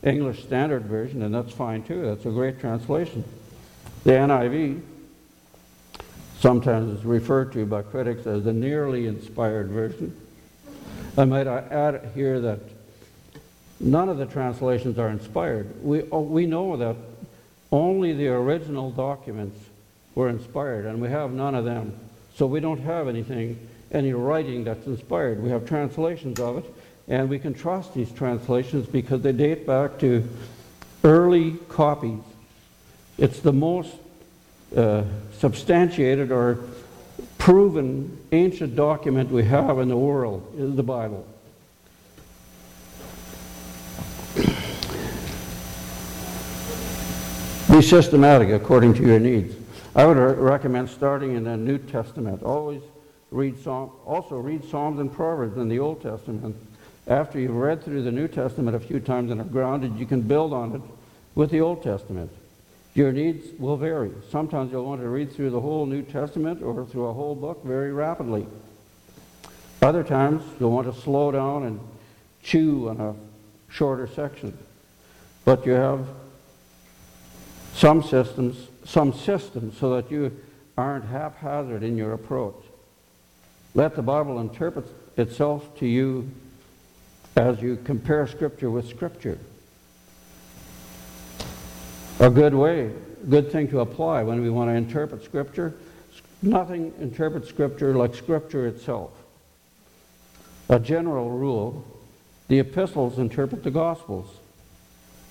English 0.02 0.42
Standard 0.42 0.82
Version, 0.82 1.22
and 1.22 1.34
that's 1.34 1.54
fine 1.54 1.82
too. 1.84 2.02
That's 2.02 2.26
a 2.26 2.30
great 2.30 2.60
translation. 2.60 3.24
The 4.04 4.12
NIV 4.12 4.82
sometimes 6.38 6.98
is 6.98 7.04
referred 7.04 7.52
to 7.52 7.66
by 7.66 7.82
critics 7.82 8.26
as 8.26 8.44
the 8.44 8.52
nearly 8.52 9.06
inspired 9.06 9.68
version. 9.68 10.14
I 11.16 11.24
might 11.24 11.46
add 11.46 12.10
here 12.14 12.40
that 12.40 12.60
None 13.80 14.08
of 14.08 14.18
the 14.18 14.26
translations 14.26 14.98
are 14.98 15.08
inspired. 15.08 15.82
We, 15.82 16.04
oh, 16.10 16.20
we 16.20 16.46
know 16.46 16.76
that 16.76 16.96
only 17.72 18.12
the 18.12 18.28
original 18.28 18.90
documents 18.90 19.60
were 20.14 20.28
inspired, 20.28 20.86
and 20.86 21.00
we 21.00 21.08
have 21.08 21.32
none 21.32 21.54
of 21.54 21.64
them. 21.64 21.92
So 22.36 22.46
we 22.46 22.60
don't 22.60 22.80
have 22.80 23.08
anything, 23.08 23.58
any 23.90 24.12
writing 24.12 24.64
that's 24.64 24.86
inspired. 24.86 25.42
We 25.42 25.50
have 25.50 25.66
translations 25.66 26.38
of 26.38 26.58
it, 26.58 26.74
and 27.08 27.28
we 27.28 27.38
can 27.38 27.52
trust 27.52 27.94
these 27.94 28.10
translations 28.12 28.86
because 28.86 29.22
they 29.22 29.32
date 29.32 29.66
back 29.66 29.98
to 29.98 30.26
early 31.02 31.52
copies. 31.68 32.20
It's 33.16 33.40
the 33.40 33.52
most 33.52 33.94
uh, 34.76 35.04
substantiated 35.38 36.32
or 36.32 36.58
proven 37.38 38.18
ancient 38.32 38.74
document 38.74 39.30
we 39.30 39.44
have 39.44 39.78
in 39.78 39.88
the 39.88 39.96
world 39.96 40.52
is 40.56 40.74
the 40.74 40.82
Bible. 40.82 41.26
Be 47.70 47.82
systematic 47.82 48.50
according 48.50 48.94
to 48.94 49.02
your 49.02 49.18
needs. 49.18 49.54
I 49.94 50.06
would 50.06 50.16
recommend 50.16 50.90
starting 50.90 51.36
in 51.36 51.44
the 51.44 51.56
New 51.56 51.78
Testament. 51.78 52.42
Always 52.42 52.82
read 53.30 53.62
Psalm, 53.62 53.90
also 54.04 54.36
read 54.38 54.64
Psalms 54.68 54.98
and 54.98 55.12
Proverbs 55.12 55.56
in 55.56 55.68
the 55.68 55.78
Old 55.78 56.02
Testament. 56.02 56.56
After 57.06 57.38
you've 57.38 57.54
read 57.54 57.84
through 57.84 58.02
the 58.02 58.12
New 58.12 58.26
Testament 58.26 58.76
a 58.76 58.80
few 58.80 58.98
times 58.98 59.30
and 59.30 59.40
are 59.40 59.44
grounded, 59.44 59.98
you 59.98 60.06
can 60.06 60.20
build 60.22 60.52
on 60.52 60.74
it 60.74 60.82
with 61.34 61.50
the 61.50 61.60
Old 61.60 61.82
Testament. 61.82 62.30
Your 62.94 63.10
needs 63.10 63.58
will 63.58 63.76
vary. 63.76 64.12
Sometimes 64.30 64.70
you'll 64.70 64.84
want 64.84 65.00
to 65.00 65.08
read 65.08 65.32
through 65.32 65.50
the 65.50 65.60
whole 65.60 65.84
New 65.84 66.02
Testament 66.02 66.62
or 66.62 66.86
through 66.86 67.06
a 67.06 67.12
whole 67.12 67.34
book 67.34 67.64
very 67.64 67.92
rapidly. 67.92 68.46
Other 69.82 70.04
times 70.04 70.42
you'll 70.60 70.70
want 70.70 70.92
to 70.92 71.00
slow 71.00 71.32
down 71.32 71.64
and 71.64 71.80
chew 72.42 72.88
on 72.88 73.00
a 73.00 73.14
shorter 73.68 74.06
section. 74.06 74.56
But 75.44 75.66
you 75.66 75.72
have 75.72 76.06
some 77.74 78.02
systems, 78.02 78.68
some 78.84 79.12
systems 79.12 79.76
so 79.76 79.96
that 79.96 80.10
you 80.10 80.30
aren't 80.78 81.04
haphazard 81.04 81.82
in 81.82 81.96
your 81.96 82.12
approach. 82.12 82.62
Let 83.74 83.96
the 83.96 84.02
Bible 84.02 84.38
interpret 84.38 84.86
itself 85.16 85.76
to 85.78 85.86
you 85.86 86.30
as 87.36 87.60
you 87.60 87.76
compare 87.84 88.26
Scripture 88.28 88.70
with 88.70 88.88
Scripture. 88.88 89.38
A 92.20 92.30
good 92.30 92.54
way, 92.54 92.92
good 93.28 93.50
thing 93.50 93.68
to 93.68 93.80
apply 93.80 94.22
when 94.22 94.40
we 94.40 94.48
want 94.48 94.70
to 94.70 94.74
interpret 94.74 95.24
Scripture. 95.24 95.74
Nothing 96.42 96.92
interprets 97.00 97.48
Scripture 97.48 97.94
like 97.94 98.14
Scripture 98.14 98.66
itself. 98.66 99.10
A 100.68 100.78
general 100.78 101.30
rule, 101.30 101.84
the 102.48 102.60
epistles 102.60 103.18
interpret 103.18 103.64
the 103.64 103.70
Gospels. 103.70 104.28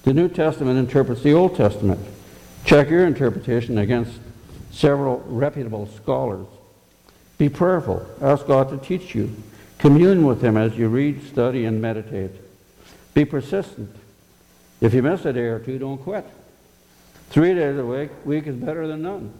The 0.03 0.13
New 0.13 0.27
Testament 0.27 0.77
interprets 0.77 1.21
the 1.23 1.33
Old 1.33 1.55
Testament. 1.55 2.01
Check 2.65 2.89
your 2.89 3.07
interpretation 3.07 3.77
against 3.77 4.19
several 4.71 5.19
reputable 5.27 5.87
scholars. 5.87 6.47
Be 7.37 7.47
prayerful. 7.47 8.05
Ask 8.21 8.45
God 8.45 8.69
to 8.69 8.77
teach 8.77 9.15
you. 9.15 9.33
Commune 9.79 10.25
with 10.25 10.43
Him 10.43 10.57
as 10.57 10.77
you 10.77 10.89
read, 10.89 11.25
study, 11.27 11.65
and 11.65 11.81
meditate. 11.81 12.31
Be 13.13 13.23
persistent. 13.23 13.95
If 14.81 14.93
you 14.93 15.01
miss 15.01 15.23
a 15.23 15.31
day 15.31 15.45
or 15.45 15.59
two, 15.59 15.79
don't 15.79 15.97
quit. 15.97 16.25
Three 17.33 17.55
days 17.55 17.77
a 17.79 17.83
week, 17.83 18.11
week 18.25 18.45
is 18.45 18.55
better 18.55 18.85
than 18.85 19.01
none. 19.01 19.33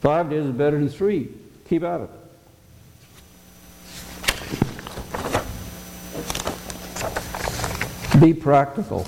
Five 0.00 0.30
days 0.30 0.46
is 0.46 0.52
better 0.52 0.78
than 0.78 0.88
three. 0.88 1.28
Keep 1.68 1.82
at 1.82 2.00
it. 2.00 2.08
Be 8.18 8.32
practical. 8.32 9.06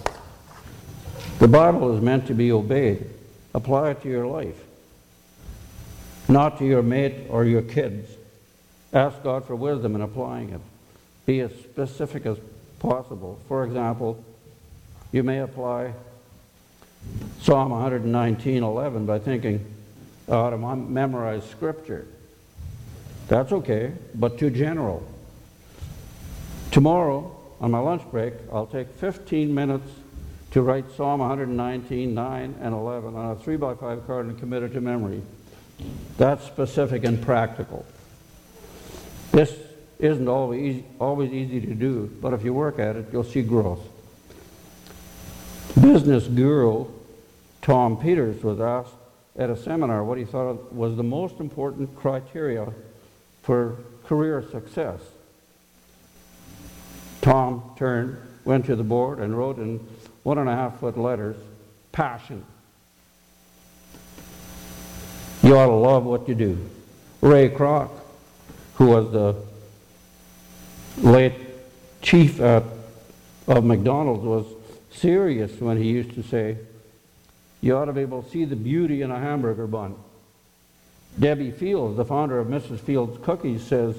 The 1.38 1.48
Bible 1.48 1.96
is 1.96 2.02
meant 2.02 2.26
to 2.26 2.34
be 2.34 2.52
obeyed. 2.52 3.08
Apply 3.54 3.92
it 3.92 4.02
to 4.02 4.10
your 4.10 4.26
life, 4.26 4.62
not 6.28 6.58
to 6.58 6.66
your 6.66 6.82
mate 6.82 7.24
or 7.30 7.46
your 7.46 7.62
kids. 7.62 8.10
Ask 8.92 9.22
God 9.22 9.46
for 9.46 9.56
wisdom 9.56 9.94
in 9.94 10.02
applying 10.02 10.50
it. 10.50 10.60
Be 11.24 11.40
as 11.40 11.52
specific 11.52 12.26
as 12.26 12.36
possible. 12.80 13.40
For 13.48 13.64
example, 13.64 14.22
you 15.10 15.22
may 15.22 15.38
apply 15.38 15.94
Psalm 17.40 17.72
119:11 17.72 19.06
by 19.06 19.18
thinking, 19.18 19.64
I 20.28 20.32
ought 20.32 20.50
to 20.50 20.58
memorize 20.58 21.44
Scripture. 21.44 22.06
That's 23.28 23.52
okay, 23.52 23.92
but 24.14 24.38
too 24.38 24.50
general. 24.50 25.02
Tomorrow, 26.70 27.36
on 27.60 27.70
my 27.70 27.78
lunch 27.78 28.02
break, 28.10 28.34
I'll 28.52 28.66
take 28.66 28.88
15 28.88 29.54
minutes 29.54 29.90
to 30.52 30.62
write 30.62 30.84
Psalm 30.96 31.20
119, 31.20 32.14
9, 32.14 32.54
and 32.60 32.74
11 32.74 33.14
on 33.14 33.30
a 33.32 33.36
3 33.36 33.56
by 33.56 33.74
5 33.74 34.06
card 34.06 34.26
and 34.26 34.38
commit 34.38 34.62
it 34.62 34.72
to 34.74 34.80
memory. 34.80 35.22
That's 36.16 36.44
specific 36.44 37.04
and 37.04 37.20
practical. 37.20 37.84
This 39.32 39.52
isn't 39.98 40.28
always 40.28 40.60
easy, 40.62 40.84
always 41.00 41.32
easy 41.32 41.60
to 41.60 41.74
do, 41.74 42.10
but 42.20 42.32
if 42.32 42.44
you 42.44 42.54
work 42.54 42.78
at 42.78 42.96
it, 42.96 43.06
you'll 43.12 43.24
see 43.24 43.42
growth. 43.42 43.80
Business 45.80 46.28
guru 46.28 46.86
Tom 47.60 47.96
Peters 47.96 48.42
was 48.44 48.60
asked 48.60 48.94
at 49.36 49.50
a 49.50 49.56
seminar 49.56 50.04
what 50.04 50.18
he 50.18 50.24
thought 50.24 50.72
was 50.72 50.96
the 50.96 51.02
most 51.02 51.40
important 51.40 51.96
criteria 51.96 52.70
for 53.42 53.76
career 54.06 54.44
success. 54.50 55.00
Tom 57.22 57.62
turned, 57.76 58.18
went 58.44 58.66
to 58.66 58.76
the 58.76 58.84
board, 58.84 59.18
and 59.18 59.36
wrote 59.36 59.56
in 59.56 59.78
one 60.24 60.36
and 60.36 60.48
a 60.48 60.54
half 60.54 60.78
foot 60.78 60.98
letters 60.98 61.36
passion. 61.90 62.44
You 65.42 65.56
ought 65.56 65.66
to 65.66 65.72
love 65.72 66.04
what 66.04 66.28
you 66.28 66.34
do. 66.34 66.70
Ray 67.22 67.48
Kroc, 67.48 67.90
who 68.74 68.88
was 68.88 69.10
the 69.10 69.36
late 70.98 71.34
chief 72.02 72.40
at, 72.40 72.62
of 73.48 73.64
McDonald's, 73.64 74.22
was 74.22 74.46
serious 74.94 75.60
when 75.60 75.76
he 75.76 75.90
used 75.90 76.14
to 76.14 76.22
say, 76.22 76.58
You 77.60 77.76
ought 77.76 77.86
to 77.86 77.92
be 77.92 78.02
able 78.02 78.22
to 78.22 78.30
see 78.30 78.44
the 78.44 78.56
beauty 78.56 79.02
in 79.02 79.10
a 79.10 79.18
hamburger 79.18 79.66
bun. 79.66 79.96
Debbie 81.18 81.52
Fields, 81.52 81.96
the 81.96 82.04
founder 82.04 82.38
of 82.38 82.48
Mrs. 82.48 82.80
Fields 82.80 83.18
Cookies, 83.22 83.62
says, 83.62 83.96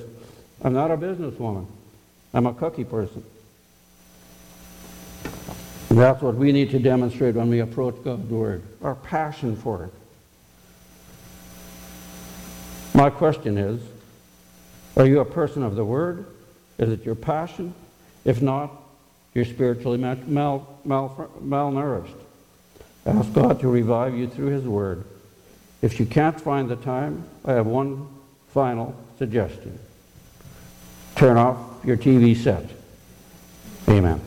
I'm 0.62 0.74
not 0.74 0.92
a 0.92 0.98
businesswoman. 0.98 1.66
I'm 2.34 2.46
a 2.46 2.54
cookie 2.54 2.84
person. 2.84 3.24
That's 5.90 6.22
what 6.22 6.36
we 6.36 6.52
need 6.52 6.72
to 6.72 6.80
demonstrate 6.80 7.36
when 7.36 7.50
we 7.50 7.60
approach 7.60 7.96
God's 8.04 8.30
Word 8.30 8.64
our 8.82 8.96
passion 8.96 9.56
for 9.56 9.86
it. 9.86 9.94
My 12.94 13.10
question 13.10 13.58
is 13.58 13.82
Are 14.98 15.06
you 15.06 15.22
a 15.22 15.26
person 15.26 15.64
of 15.64 15.76
the 15.76 15.86
Word? 15.86 16.26
Is 16.78 16.90
it 16.90 17.06
your 17.06 17.16
passion? 17.16 17.74
If 18.26 18.42
not, 18.42 18.72
you're 19.36 19.46
spiritually 19.46 20.00
mal- 20.00 20.18
mal- 20.26 20.80
mal- 20.84 21.32
malnourished. 21.44 22.16
Ask 23.06 23.32
God 23.34 23.60
to 23.60 23.68
revive 23.68 24.18
you 24.18 24.28
through 24.28 24.48
His 24.48 24.64
Word. 24.64 25.04
If 25.84 26.00
you 26.00 26.08
can't 26.08 26.42
find 26.42 26.68
the 26.68 26.78
time, 26.78 27.24
I 27.46 27.54
have 27.54 27.68
one 27.68 28.08
final 28.48 28.96
suggestion 29.20 29.78
turn 31.16 31.38
off 31.38 31.58
your 31.84 31.98
TV 31.98 32.36
set. 32.36 32.70
Amen. 33.88 34.22